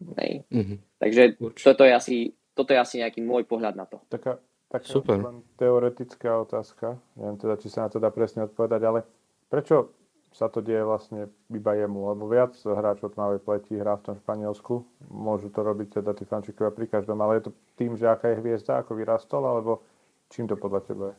Mm-hmm. 0.03 0.77
Takže 0.99 1.39
toto 1.39 1.87
je, 1.87 1.93
asi, 1.95 2.15
toto 2.51 2.75
je 2.75 2.79
asi 2.83 2.99
nejaký 2.99 3.23
môj 3.23 3.47
pohľad 3.47 3.79
na 3.79 3.87
to. 3.87 4.03
Taká, 4.11 4.43
taká 4.67 4.83
Super. 4.83 5.23
teoretická 5.55 6.35
otázka, 6.43 6.99
neviem 7.15 7.39
teda, 7.39 7.55
či 7.55 7.71
sa 7.71 7.87
na 7.87 7.89
to 7.91 8.03
dá 8.03 8.11
presne 8.11 8.43
odpovedať, 8.43 8.81
ale 8.83 8.99
prečo 9.47 9.95
sa 10.35 10.51
to 10.51 10.59
deje 10.61 10.83
vlastne 10.83 11.31
iba 11.49 11.73
jemu, 11.73 12.13
lebo 12.13 12.29
viac 12.29 12.53
hráčov 12.59 13.15
tmavej 13.17 13.39
pleti 13.41 13.79
hrá 13.79 13.97
v 13.97 14.13
tom 14.13 14.15
Španielsku. 14.19 14.85
Môžu 15.09 15.49
to 15.49 15.65
robiť 15.65 16.03
teda 16.03 16.11
tí 16.13 16.27
fančikovia 16.27 16.69
pri 16.75 16.85
každom, 16.91 17.17
ale 17.23 17.39
je 17.39 17.49
to 17.49 17.51
tým, 17.79 17.97
že 17.97 18.05
aká 18.05 18.35
je 18.35 18.39
hviezda, 18.43 18.83
ako 18.83 18.93
vyrastol, 18.93 19.41
alebo 19.47 19.81
čím 20.29 20.45
to 20.45 20.53
podľa 20.53 20.81
teba 20.85 21.05
je? 21.09 21.17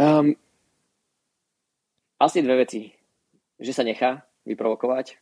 Um, 0.00 0.32
asi 2.20 2.44
dve 2.44 2.68
veci. 2.68 2.92
Že 3.60 3.72
sa 3.72 3.84
nechá 3.84 4.10
vyprovokovať, 4.44 5.20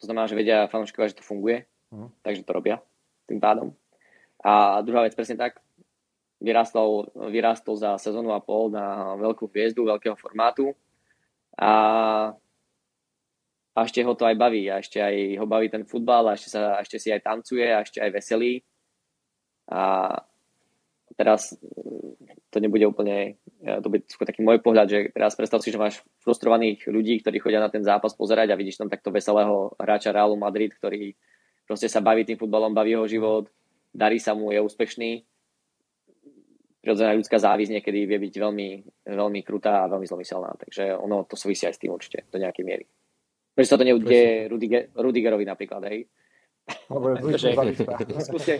to 0.00 0.04
znamená, 0.08 0.28
že 0.28 0.36
vedia 0.36 0.68
fanúšikovia, 0.68 1.12
že 1.12 1.20
to 1.20 1.24
funguje, 1.24 1.68
uh-huh. 1.92 2.08
takže 2.24 2.44
to 2.44 2.52
robia 2.52 2.80
tým 3.28 3.40
pádom. 3.40 3.72
A 4.44 4.80
druhá 4.84 5.04
vec, 5.04 5.16
presne 5.16 5.40
tak, 5.40 5.60
vyrastol, 6.44 7.08
vyrastol 7.32 7.76
za 7.80 7.96
sezónu 7.96 8.36
a 8.36 8.44
pol 8.44 8.68
na 8.68 9.16
veľkú 9.16 9.48
hviezdu, 9.48 9.88
veľkého 9.88 10.12
formátu 10.20 10.76
a, 11.56 11.72
a 13.72 13.78
ešte 13.80 14.04
ho 14.04 14.12
to 14.12 14.28
aj 14.28 14.36
baví 14.36 14.68
a 14.68 14.84
ešte 14.84 15.00
aj 15.00 15.40
ho 15.40 15.46
baví 15.48 15.72
ten 15.72 15.88
futbal 15.88 16.28
a 16.28 16.36
ešte, 16.36 16.52
sa, 16.52 16.76
ešte 16.84 17.00
si 17.00 17.08
aj 17.08 17.24
tancuje 17.24 17.64
a 17.64 17.80
ešte 17.80 18.04
aj 18.04 18.10
veselý 18.12 18.60
a 19.72 20.12
teraz 21.16 21.54
to 22.50 22.58
nebude 22.62 22.86
úplne, 22.86 23.38
to 23.62 23.88
bude 23.90 24.06
skôr 24.06 24.26
taký 24.26 24.46
môj 24.46 24.62
pohľad, 24.62 24.86
že 24.86 24.98
teraz 25.10 25.34
predstav 25.34 25.58
si, 25.58 25.74
že 25.74 25.80
máš 25.80 26.02
frustrovaných 26.22 26.86
ľudí, 26.86 27.18
ktorí 27.18 27.42
chodia 27.42 27.58
na 27.58 27.70
ten 27.70 27.82
zápas 27.82 28.14
pozerať 28.14 28.54
a 28.54 28.58
vidíš 28.58 28.78
tam 28.78 28.92
takto 28.92 29.10
veselého 29.10 29.74
hráča 29.78 30.14
Realu 30.14 30.38
Madrid, 30.38 30.70
ktorý 30.70 31.18
proste 31.66 31.90
sa 31.90 31.98
baví 31.98 32.22
tým 32.22 32.38
futbalom, 32.38 32.76
baví 32.76 32.94
jeho 32.94 33.10
život, 33.10 33.50
darí 33.90 34.22
sa 34.22 34.38
mu, 34.38 34.54
je 34.54 34.62
úspešný 34.62 35.26
prirodzená 36.84 37.16
ľudská 37.16 37.40
závisť 37.40 37.80
niekedy 37.80 38.04
vie 38.04 38.18
byť 38.28 38.34
veľmi, 38.36 38.68
veľmi 39.08 39.40
krutá 39.40 39.88
a 39.88 39.88
veľmi 39.88 40.04
zlomyselná. 40.04 40.52
Takže 40.60 40.92
ono 40.92 41.24
to 41.24 41.32
súvisí 41.32 41.64
aj 41.64 41.80
s 41.80 41.80
tým 41.80 41.96
určite, 41.96 42.28
do 42.28 42.36
nejakej 42.36 42.60
miery. 42.60 42.84
Prečo 43.56 43.72
sa 43.72 43.80
to 43.80 43.88
neudie 43.88 44.44
Rudiger, 44.52 44.92
Rudigerovi 44.92 45.48
napríklad, 45.48 45.80
hej? 45.88 46.04
Skúste, 48.24 48.54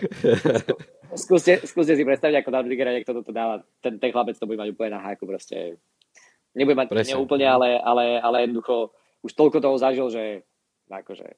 skúste, 1.17 1.53
skúste 1.65 1.93
si 1.97 2.03
predstaviť, 2.05 2.41
ako 2.41 2.49
na 2.53 2.61
Rudigera 2.61 2.93
niekto 2.93 3.17
toto 3.17 3.33
dáva. 3.33 3.65
Ten, 3.81 3.97
ten 3.97 4.13
chlapec 4.13 4.37
to 4.37 4.45
bude 4.45 4.61
mať 4.61 4.73
úplne 4.73 4.97
na 4.97 5.01
háku, 5.01 5.25
proste. 5.25 5.81
Nebude 6.53 6.77
mať 6.77 6.87
Presne. 6.93 7.19
úplne, 7.19 7.49
ale, 7.49 7.81
ale, 7.81 8.21
ale 8.21 8.47
jednoducho 8.47 8.93
už 9.25 9.31
toľko 9.33 9.57
toho 9.59 9.75
zažil, 9.75 10.07
že 10.13 10.45
akože 10.87 11.33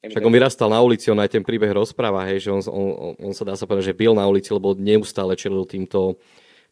však 0.00 0.24
on 0.24 0.32
vyrastal 0.32 0.72
na 0.72 0.80
ulici, 0.80 1.12
on 1.12 1.20
aj 1.20 1.36
ten 1.36 1.44
príbeh 1.44 1.76
rozpráva, 1.76 2.24
hej, 2.32 2.48
že 2.48 2.50
on, 2.56 2.64
on, 2.72 3.12
on 3.20 3.32
sa 3.36 3.44
dá 3.44 3.52
sa 3.52 3.68
povedať, 3.68 3.92
že 3.92 4.00
byl 4.00 4.16
na 4.16 4.24
ulici, 4.24 4.48
lebo 4.48 4.72
neustále 4.72 5.36
čelil 5.36 5.68
týmto, 5.68 6.16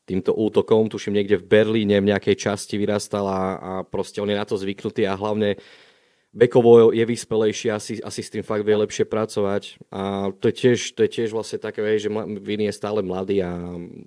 týmto 0.08 0.32
útokom. 0.32 0.88
Tuším, 0.88 1.20
niekde 1.20 1.36
v 1.36 1.44
Berlíne 1.44 2.00
v 2.00 2.08
nejakej 2.08 2.48
časti 2.48 2.80
vyrastal 2.80 3.28
a, 3.28 3.42
a 3.60 3.72
proste 3.84 4.24
on 4.24 4.32
je 4.32 4.40
na 4.40 4.48
to 4.48 4.56
zvyknutý 4.56 5.04
a 5.04 5.12
hlavne 5.12 5.60
vekovo 6.32 6.92
je 6.92 7.04
vyspelejší, 7.04 7.72
asi, 7.72 7.92
asi 8.04 8.20
s 8.20 8.32
tým 8.32 8.44
fakt 8.44 8.64
vie 8.64 8.76
lepšie 8.76 9.08
pracovať. 9.08 9.80
A 9.88 10.32
to 10.36 10.52
je 10.52 10.54
tiež, 10.54 10.78
to 10.94 11.04
je 11.04 11.10
tiež 11.10 11.28
vlastne 11.32 11.58
také, 11.58 11.84
že 11.96 12.12
Vin 12.40 12.62
je 12.62 12.72
stále 12.72 13.00
mladý 13.00 13.40
a 13.44 13.54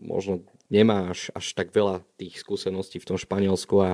možno 0.02 0.46
nemá 0.70 1.12
až, 1.12 1.34
až 1.34 1.52
tak 1.58 1.74
veľa 1.74 2.06
tých 2.16 2.40
skúseností 2.40 3.02
v 3.02 3.08
tom 3.14 3.18
Španielsku 3.18 3.76
a 3.82 3.92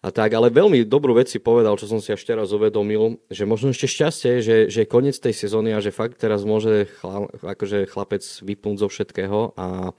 a 0.00 0.08
tak, 0.08 0.32
ale 0.32 0.48
veľmi 0.48 0.88
dobrú 0.88 1.12
vec 1.12 1.28
si 1.28 1.36
povedal, 1.36 1.76
čo 1.76 1.84
som 1.84 2.00
si 2.00 2.08
až 2.08 2.24
teraz 2.24 2.56
uvedomil, 2.56 3.20
že 3.28 3.44
možno 3.44 3.68
ešte 3.68 3.84
šťastie, 3.84 4.40
že, 4.40 4.56
že 4.72 4.78
je 4.84 4.88
koniec 4.88 5.12
tej 5.20 5.36
sezóny 5.36 5.76
a 5.76 5.84
že 5.84 5.92
fakt 5.92 6.16
teraz 6.16 6.40
môže 6.40 6.88
chla, 7.04 7.28
akože 7.44 7.84
chlapec 7.84 8.24
vypnúť 8.24 8.80
zo 8.80 8.88
všetkého 8.88 9.52
a, 9.60 9.92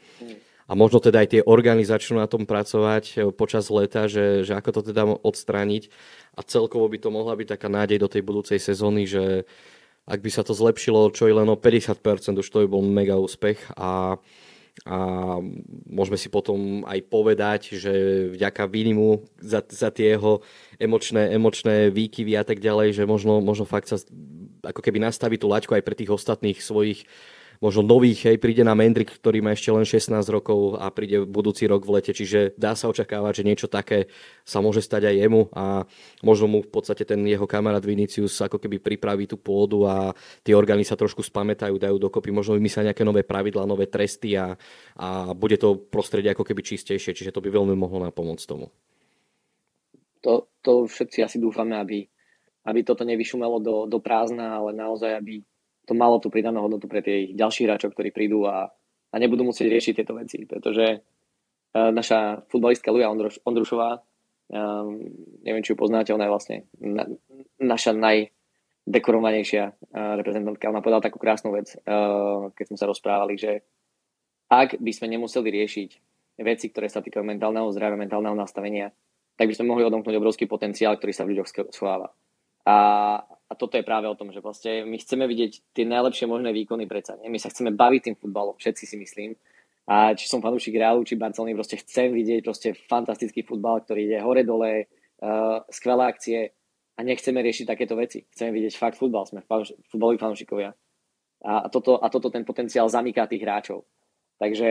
a 0.72 0.74
možno 0.74 1.04
teda 1.04 1.20
aj 1.20 1.30
tie 1.36 1.42
organizačnú 1.44 2.24
na 2.24 2.32
tom 2.32 2.48
pracovať 2.48 3.04
e, 3.12 3.16
počas 3.36 3.68
leta, 3.68 4.08
že, 4.08 4.48
že 4.48 4.56
ako 4.56 4.80
to 4.80 4.82
teda 4.96 5.04
odstrániť. 5.04 5.92
A 6.40 6.48
celkovo 6.48 6.88
by 6.88 6.96
to 6.96 7.12
mohla 7.12 7.36
byť 7.36 7.60
taká 7.60 7.68
nádej 7.68 8.00
do 8.00 8.08
tej 8.08 8.24
budúcej 8.24 8.56
sezóny, 8.56 9.04
že 9.04 9.44
ak 10.08 10.24
by 10.24 10.32
sa 10.32 10.48
to 10.48 10.56
zlepšilo 10.56 11.12
čo 11.12 11.28
i 11.28 11.36
len 11.36 11.52
o 11.52 11.60
50%, 11.60 12.40
už 12.40 12.48
to 12.48 12.64
by 12.64 12.68
bol 12.72 12.80
mega 12.80 13.20
úspech. 13.20 13.60
A 13.76 14.16
a 14.88 15.38
môžeme 15.86 16.16
si 16.16 16.32
potom 16.32 16.88
aj 16.88 17.06
povedať, 17.12 17.76
že 17.76 17.92
vďaka 18.34 18.66
Vinimu 18.72 19.28
za, 19.38 19.60
za 19.68 19.92
tie 19.92 20.16
jeho 20.16 20.42
emočné, 20.80 21.28
emočné 21.36 21.92
výkyvy 21.92 22.40
a 22.40 22.48
tak 22.48 22.64
ďalej, 22.64 22.96
že 22.96 23.04
možno, 23.04 23.44
možno 23.44 23.68
fakt 23.68 23.92
sa 23.92 24.00
ako 24.64 24.82
keby 24.82 25.04
nastaví 25.04 25.36
tú 25.36 25.52
laťku 25.52 25.76
aj 25.76 25.86
pre 25.86 25.94
tých 25.94 26.10
ostatných 26.10 26.64
svojich 26.64 27.04
možno 27.62 27.86
nových, 27.86 28.26
hej, 28.26 28.41
príde 28.41 28.65
na 28.65 28.74
Mendrik, 28.74 29.13
ktorý 29.21 29.45
má 29.45 29.54
ešte 29.54 29.69
len 29.69 29.86
16 29.86 30.17
rokov 30.34 30.82
a 30.82 30.89
príde 30.89 31.21
budúci 31.30 31.69
rok 31.69 31.86
v 31.86 32.02
lete, 32.02 32.10
čiže 32.12 32.58
dá 32.58 32.74
sa 32.74 32.89
očakávať, 32.89 33.45
že 33.45 33.47
niečo 33.47 33.67
také 33.69 34.10
sa 34.41 34.65
môže 34.65 34.82
stať 34.82 35.13
aj 35.13 35.15
jemu 35.21 35.41
a 35.54 35.86
možno 36.26 36.50
mu 36.50 36.60
v 36.65 36.74
podstate 36.74 37.06
ten 37.06 37.21
jeho 37.21 37.45
kamarát 37.45 37.86
Vinicius 37.86 38.41
ako 38.41 38.58
keby 38.58 38.82
pripraví 38.82 39.30
tú 39.30 39.38
pôdu 39.38 39.86
a 39.86 40.10
tie 40.41 40.58
orgány 40.58 40.82
sa 40.82 40.97
trošku 40.97 41.21
spamätajú, 41.21 41.78
dajú 41.78 42.02
dokopy, 42.02 42.34
možno 42.34 42.58
vymyslia 42.58 42.89
nejaké 42.89 43.06
nové 43.06 43.21
pravidla, 43.21 43.69
nové 43.69 43.86
tresty 43.86 44.34
a, 44.34 44.58
a 44.97 45.38
bude 45.38 45.62
to 45.62 45.78
prostredie 45.78 46.34
ako 46.34 46.41
keby 46.41 46.65
čistejšie, 46.65 47.13
čiže 47.13 47.30
to 47.30 47.45
by 47.45 47.54
veľmi 47.54 47.78
mohlo 47.78 48.02
napomôcť 48.02 48.45
tomu. 48.50 48.74
To, 50.26 50.50
to 50.65 50.89
všetci 50.89 51.21
asi 51.21 51.38
dúfame, 51.38 51.78
aby, 51.78 52.10
aby 52.65 52.80
toto 52.82 53.06
nevyšumelo 53.06 53.62
do, 53.62 53.76
do 53.86 53.97
prázdna, 54.02 54.58
ale 54.58 54.74
naozaj, 54.74 55.13
aby 55.17 55.45
to 55.86 55.94
malo 55.98 56.22
tú 56.22 56.30
pridanú 56.30 56.62
hodnotu 56.65 56.86
pre 56.86 57.02
tých 57.02 57.34
ďalších 57.34 57.65
hráčov, 57.67 57.94
ktorí 57.94 58.13
prídu 58.13 58.46
a, 58.46 58.70
a 59.12 59.15
nebudú 59.17 59.46
musieť 59.48 59.67
riešiť 59.70 59.94
tieto 60.02 60.13
veci, 60.15 60.46
pretože 60.46 61.02
uh, 61.02 61.89
naša 61.89 62.46
futbalistka 62.48 62.94
Luja 62.94 63.10
Ondruš, 63.10 63.41
Ondrušová, 63.44 64.00
um, 64.52 65.02
neviem, 65.41 65.63
či 65.65 65.74
ju 65.74 65.78
poznáte, 65.78 66.13
ona 66.13 66.30
je 66.30 66.34
vlastne 66.34 66.58
na, 66.78 67.10
naša 67.58 67.98
najdekorovanejšia 67.98 69.63
uh, 69.67 70.13
reprezentantka. 70.22 70.70
Ona 70.70 70.86
povedala 70.86 71.06
takú 71.06 71.17
krásnu 71.17 71.52
vec, 71.56 71.74
uh, 71.74 72.54
keď 72.54 72.65
sme 72.72 72.78
sa 72.78 72.86
rozprávali, 72.86 73.36
že 73.36 73.65
ak 74.52 74.78
by 74.84 74.91
sme 74.91 75.15
nemuseli 75.15 75.48
riešiť 75.48 75.89
veci, 76.44 76.65
ktoré 76.70 76.91
sa 76.91 77.00
týkajú 77.00 77.24
mentálneho 77.24 77.72
zdravia, 77.72 77.96
mentálneho 77.96 78.36
nastavenia, 78.36 78.91
tak 79.39 79.48
by 79.48 79.56
sme 79.56 79.72
mohli 79.72 79.88
odomknúť 79.88 80.15
obrovský 80.20 80.46
potenciál, 80.46 81.00
ktorý 81.00 81.13
sa 81.15 81.24
v 81.24 81.34
ľuďoch 81.34 81.72
schováva. 81.72 82.12
A, 82.67 82.78
a 83.52 83.54
toto 83.60 83.76
je 83.76 83.84
práve 83.84 84.08
o 84.08 84.16
tom, 84.16 84.32
že 84.32 84.40
vlastne 84.40 84.88
my 84.88 84.96
chceme 84.96 85.28
vidieť 85.28 85.76
tie 85.76 85.84
najlepšie 85.84 86.24
možné 86.24 86.56
výkony 86.56 86.88
predsa. 86.88 87.20
Nie? 87.20 87.28
My 87.28 87.36
sa 87.36 87.52
chceme 87.52 87.76
baviť 87.76 88.02
tým 88.08 88.16
futbalom, 88.16 88.56
všetci 88.56 88.84
si 88.88 88.96
myslím. 88.96 89.36
A 89.92 90.16
či 90.16 90.32
som 90.32 90.40
fanúšik 90.40 90.72
Realu, 90.80 91.04
či 91.04 91.20
Barcelony, 91.20 91.52
proste 91.52 91.76
chcem 91.84 92.16
vidieť 92.16 92.48
proste 92.48 92.72
fantastický 92.88 93.44
futbal, 93.44 93.84
ktorý 93.84 94.08
ide 94.08 94.24
hore-dole, 94.24 94.88
uh, 94.88 95.68
skvelé 95.68 96.04
akcie 96.08 96.40
a 96.96 97.00
nechceme 97.04 97.44
riešiť 97.44 97.68
takéto 97.68 98.00
veci. 98.00 98.24
Chceme 98.32 98.56
vidieť 98.56 98.80
fakt 98.80 98.96
futbal, 98.96 99.28
sme 99.28 99.44
futbaloví 99.92 100.16
fanúšikovia. 100.16 100.72
A 101.44 101.68
toto, 101.68 102.00
a 102.00 102.08
toto 102.08 102.32
ten 102.32 102.48
potenciál 102.48 102.88
zamyká 102.88 103.28
tých 103.28 103.44
hráčov. 103.44 103.84
Takže 104.40 104.70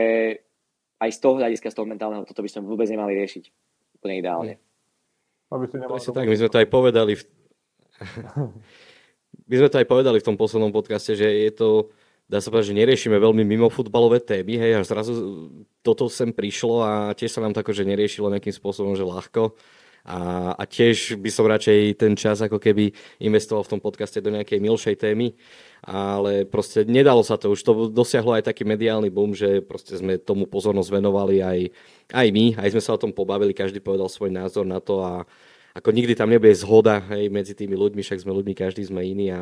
aj 0.97 1.09
z 1.11 1.19
toho 1.21 1.37
hľadiska, 1.37 1.69
z 1.69 1.77
toho 1.77 1.85
mentálneho, 1.85 2.25
toto 2.25 2.41
by 2.41 2.49
sme 2.49 2.65
vôbec 2.65 2.89
nemali 2.89 3.13
riešiť. 3.13 3.43
Úplne 4.01 4.15
ideálne. 4.17 4.53
Aby 5.51 5.67
si 5.99 6.09
tak, 6.15 6.31
my 6.31 6.37
sme 6.39 6.49
to 6.49 6.61
aj 6.63 6.69
povedali 6.71 7.13
v 7.19 7.23
My 9.49 9.55
sme 9.59 9.69
to 9.71 9.79
aj 9.79 9.87
povedali 9.87 10.17
v 10.19 10.27
tom 10.27 10.37
poslednom 10.39 10.71
podcaste, 10.71 11.15
že 11.15 11.27
je 11.27 11.51
to, 11.51 11.69
dá 12.27 12.39
sa 12.39 12.51
povedať, 12.51 12.71
že 12.71 12.79
neriešime 12.79 13.17
veľmi 13.19 13.43
mimo 13.43 13.67
futbalové 13.67 14.23
témy, 14.23 14.59
hej, 14.59 14.79
a 14.79 14.87
zrazu 14.87 15.13
toto 15.83 16.07
sem 16.07 16.31
prišlo 16.31 16.83
a 16.83 16.91
tiež 17.15 17.31
sa 17.35 17.43
nám 17.43 17.55
tako, 17.55 17.75
že 17.75 17.87
neriešilo 17.87 18.31
nejakým 18.31 18.53
spôsobom, 18.53 18.95
že 18.95 19.07
ľahko. 19.07 19.55
A, 20.01 20.49
a 20.57 20.63
tiež 20.65 21.21
by 21.21 21.29
som 21.29 21.45
radšej 21.45 21.93
ten 21.93 22.17
čas 22.17 22.41
ako 22.41 22.57
keby 22.57 22.89
investoval 23.21 23.61
v 23.61 23.77
tom 23.77 23.81
podcaste 23.85 24.17
do 24.17 24.33
nejakej 24.33 24.57
milšej 24.57 24.95
témy, 24.97 25.37
ale 25.85 26.49
proste 26.49 26.81
nedalo 26.89 27.21
sa 27.21 27.37
to, 27.37 27.53
už 27.53 27.61
to 27.61 27.85
dosiahlo 27.93 28.33
aj 28.33 28.49
taký 28.49 28.65
mediálny 28.65 29.13
boom, 29.13 29.37
že 29.37 29.61
proste 29.61 29.93
sme 29.93 30.17
tomu 30.17 30.49
pozornosť 30.49 30.89
venovali 30.89 31.45
aj, 31.45 31.59
aj 32.17 32.27
my, 32.33 32.45
aj 32.57 32.69
sme 32.73 32.81
sa 32.81 32.97
o 32.97 33.01
tom 33.01 33.13
pobavili, 33.13 33.53
každý 33.53 33.77
povedal 33.77 34.09
svoj 34.09 34.33
názor 34.33 34.65
na 34.65 34.81
to 34.81 35.05
a, 35.05 35.21
ako 35.71 35.89
nikdy 35.95 36.13
tam 36.13 36.27
nebude 36.27 36.51
zhoda 36.51 36.99
hej, 37.11 37.31
medzi 37.31 37.55
tými 37.55 37.79
ľuďmi, 37.79 38.03
však 38.03 38.21
sme 38.23 38.35
ľuďmi, 38.35 38.53
každý 38.55 38.83
sme 38.83 39.03
iný. 39.07 39.31
A, 39.31 39.41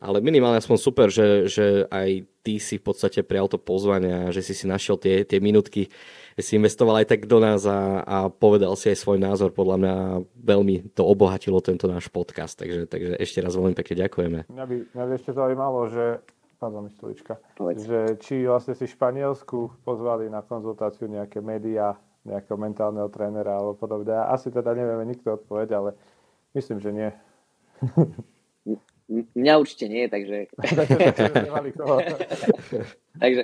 ale 0.00 0.20
minimálne 0.20 0.60
aspoň 0.60 0.76
super, 0.76 1.08
že, 1.08 1.48
že 1.48 1.88
aj 1.88 2.28
ty 2.44 2.60
si 2.60 2.76
v 2.76 2.84
podstate 2.84 3.24
prijal 3.24 3.48
to 3.48 3.56
pozvanie 3.56 4.28
a 4.28 4.32
že 4.32 4.44
si 4.44 4.52
si 4.52 4.64
našiel 4.68 5.00
tie, 5.00 5.24
tie 5.24 5.40
minútky, 5.40 5.88
že 6.36 6.42
si 6.42 6.52
investoval 6.56 7.04
aj 7.04 7.16
tak 7.16 7.20
do 7.24 7.40
nás 7.40 7.64
a, 7.64 8.04
a 8.04 8.16
povedal 8.28 8.76
si 8.76 8.92
aj 8.92 9.00
svoj 9.00 9.18
názor. 9.20 9.56
Podľa 9.56 9.76
mňa 9.80 9.94
veľmi 10.36 10.96
to 10.96 11.04
obohatilo 11.04 11.60
tento 11.64 11.88
náš 11.88 12.08
podcast. 12.12 12.60
Takže, 12.60 12.88
takže 12.88 13.16
ešte 13.16 13.40
raz 13.40 13.56
veľmi 13.56 13.76
pekne 13.76 13.94
ďakujeme. 14.04 14.38
Mňa 14.52 14.64
by, 14.68 14.76
mňa 14.96 15.04
by 15.04 15.12
ešte 15.16 15.32
zaujímalo, 15.32 15.80
že 15.88 16.04
Pardon, 16.60 16.92
stolička. 16.92 17.40
Že 17.56 18.20
či 18.20 18.44
vlastne 18.44 18.76
si 18.76 18.84
Španielsku 18.84 19.80
pozvali 19.80 20.28
na 20.28 20.44
konzultáciu 20.44 21.08
nejaké 21.08 21.40
médiá, 21.40 21.96
nejakého 22.24 22.58
mentálneho 22.60 23.08
trénera 23.08 23.56
alebo 23.56 23.74
podobne. 23.74 24.12
Asi 24.12 24.52
teda 24.52 24.74
nevieme 24.76 25.04
nikto 25.08 25.40
odpoveď, 25.40 25.68
ale 25.72 25.90
myslím, 26.52 26.80
že 26.80 26.90
nie. 26.92 27.10
Mňa 29.34 29.54
určite 29.58 29.90
nie, 29.90 30.06
takže... 30.06 30.46
takže, 33.18 33.42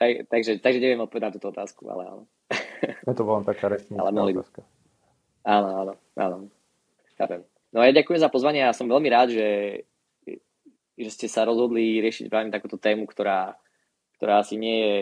tak, 0.00 0.10
takže, 0.26 0.52
takže 0.58 0.80
neviem 0.80 1.04
odpovedať 1.04 1.38
túto 1.38 1.54
otázku, 1.54 1.86
ale 1.86 2.02
áno. 2.08 2.24
Je 3.06 3.14
to 3.14 3.22
bola 3.22 3.44
taká 3.46 3.70
ale 3.70 4.10
mohli... 4.10 4.32
otázka. 4.34 4.64
Áno, 5.44 5.68
áno, 5.84 5.92
áno. 6.16 6.36
Chápem. 7.14 7.44
No 7.70 7.86
ja 7.86 7.94
ďakujem 7.94 8.18
za 8.18 8.32
pozvanie 8.32 8.66
a 8.66 8.74
som 8.74 8.90
veľmi 8.90 9.08
rád, 9.12 9.30
že, 9.30 9.48
že 10.98 11.10
ste 11.14 11.26
sa 11.30 11.46
rozhodli 11.46 12.02
riešiť 12.02 12.26
práve 12.26 12.50
takúto 12.50 12.80
tému, 12.80 13.06
ktorá, 13.06 13.54
ktorá 14.18 14.42
asi 14.42 14.58
nie 14.58 14.76
je 14.82 14.96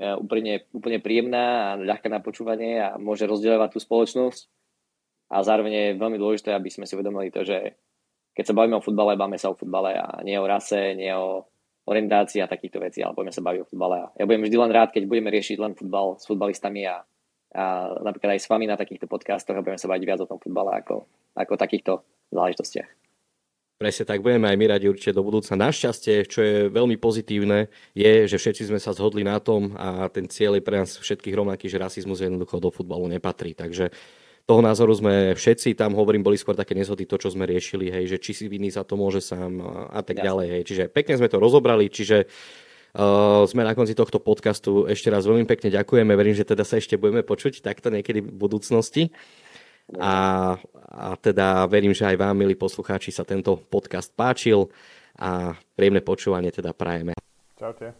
úplne, 0.00 0.64
úplne 0.72 0.98
príjemná 0.98 1.74
a 1.74 1.76
ľahká 1.76 2.08
na 2.08 2.24
počúvanie 2.24 2.80
a 2.80 2.96
môže 2.96 3.28
rozdielovať 3.28 3.76
tú 3.76 3.78
spoločnosť. 3.84 4.48
A 5.30 5.46
zároveň 5.46 5.72
je 5.72 6.00
veľmi 6.00 6.18
dôležité, 6.18 6.50
aby 6.56 6.72
sme 6.72 6.88
si 6.88 6.96
uvedomili 6.98 7.30
to, 7.30 7.46
že 7.46 7.78
keď 8.34 8.44
sa 8.50 8.56
bavíme 8.56 8.80
o 8.80 8.84
futbale, 8.84 9.14
bavíme 9.14 9.38
sa 9.38 9.52
o 9.52 9.58
futbale 9.58 9.94
a 9.94 10.24
nie 10.26 10.34
o 10.40 10.48
rase, 10.48 10.96
nie 10.96 11.12
o 11.14 11.46
orientácii 11.86 12.42
a 12.42 12.50
takýchto 12.50 12.78
vecí, 12.78 13.02
ale 13.02 13.14
budeme 13.14 13.34
sa 13.34 13.42
baviť 13.42 13.60
o 13.62 13.68
futbale. 13.70 13.96
A 14.00 14.06
ja 14.14 14.24
budem 14.26 14.46
vždy 14.46 14.56
len 14.56 14.72
rád, 14.74 14.90
keď 14.94 15.06
budeme 15.10 15.30
riešiť 15.30 15.56
len 15.58 15.72
futbal 15.74 16.18
s 16.18 16.24
futbalistami 16.26 16.86
a, 16.86 17.02
a 17.54 17.64
napríklad 18.00 18.38
aj 18.38 18.40
s 18.42 18.50
vami 18.50 18.66
na 18.70 18.78
takýchto 18.78 19.10
podcastoch 19.10 19.58
a 19.58 19.62
budeme 19.62 19.80
sa 19.80 19.90
baviť 19.90 20.04
viac 20.06 20.20
o 20.22 20.30
tom 20.30 20.38
futbale 20.38 20.78
ako, 20.82 21.06
ako 21.34 21.52
takýchto 21.58 21.92
záležitostiach. 22.30 22.99
Presne 23.80 24.04
tak, 24.04 24.20
budeme 24.20 24.44
aj 24.44 24.60
my 24.60 24.66
radi 24.76 24.92
určite 24.92 25.16
do 25.16 25.24
budúcna. 25.24 25.56
Našťastie, 25.56 26.28
čo 26.28 26.44
je 26.44 26.56
veľmi 26.68 27.00
pozitívne, 27.00 27.72
je, 27.96 28.28
že 28.28 28.36
všetci 28.36 28.68
sme 28.68 28.76
sa 28.76 28.92
zhodli 28.92 29.24
na 29.24 29.40
tom 29.40 29.72
a 29.72 30.04
ten 30.12 30.28
cieľ 30.28 30.60
je 30.60 30.66
pre 30.68 30.84
nás 30.84 31.00
všetkých 31.00 31.32
rovnaký, 31.32 31.64
že 31.64 31.80
rasizmus 31.80 32.20
jednoducho 32.20 32.60
do 32.60 32.68
futbalu 32.68 33.08
nepatrí. 33.08 33.56
Takže 33.56 33.88
toho 34.44 34.60
názoru 34.60 34.92
sme 34.92 35.32
všetci, 35.32 35.80
tam 35.80 35.96
hovorím, 35.96 36.20
boli 36.20 36.36
skôr 36.36 36.52
také 36.52 36.76
nezhody 36.76 37.08
to, 37.08 37.16
čo 37.16 37.32
sme 37.32 37.48
riešili, 37.48 37.88
hej, 37.88 38.04
že 38.04 38.16
či 38.20 38.36
si 38.36 38.52
vinný 38.52 38.68
za 38.68 38.84
to 38.84 39.00
môže 39.00 39.24
sám 39.24 39.64
a 39.96 40.04
tak 40.04 40.20
Jasne. 40.20 40.28
ďalej. 40.28 40.46
Hej. 40.52 40.62
Čiže 40.68 40.84
pekne 40.92 41.14
sme 41.16 41.32
to 41.32 41.40
rozobrali, 41.40 41.88
čiže 41.88 42.28
Uh, 42.90 43.46
sme 43.46 43.62
na 43.62 43.70
konci 43.70 43.94
tohto 43.94 44.18
podcastu. 44.18 44.82
Ešte 44.90 45.14
raz 45.14 45.22
veľmi 45.22 45.46
pekne 45.46 45.70
ďakujeme. 45.70 46.10
Verím, 46.10 46.34
že 46.34 46.42
teda 46.42 46.66
sa 46.66 46.74
ešte 46.74 46.98
budeme 46.98 47.22
počuť 47.22 47.62
takto 47.62 47.86
niekedy 47.86 48.18
v 48.18 48.34
budúcnosti. 48.34 49.14
A, 49.94 50.58
a 50.90 51.14
teda 51.14 51.70
verím, 51.70 51.94
že 51.94 52.02
aj 52.02 52.18
vám, 52.18 52.34
milí 52.34 52.58
poslucháči, 52.58 53.14
sa 53.14 53.22
tento 53.22 53.54
podcast 53.70 54.10
páčil 54.10 54.66
a 55.14 55.54
príjemné 55.78 56.02
počúvanie 56.02 56.50
teda 56.50 56.74
prajeme. 56.74 57.14
Čaute. 57.54 57.94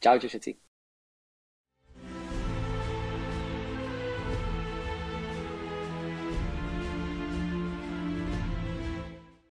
Čaute 0.00 0.26
všetci. 0.32 0.63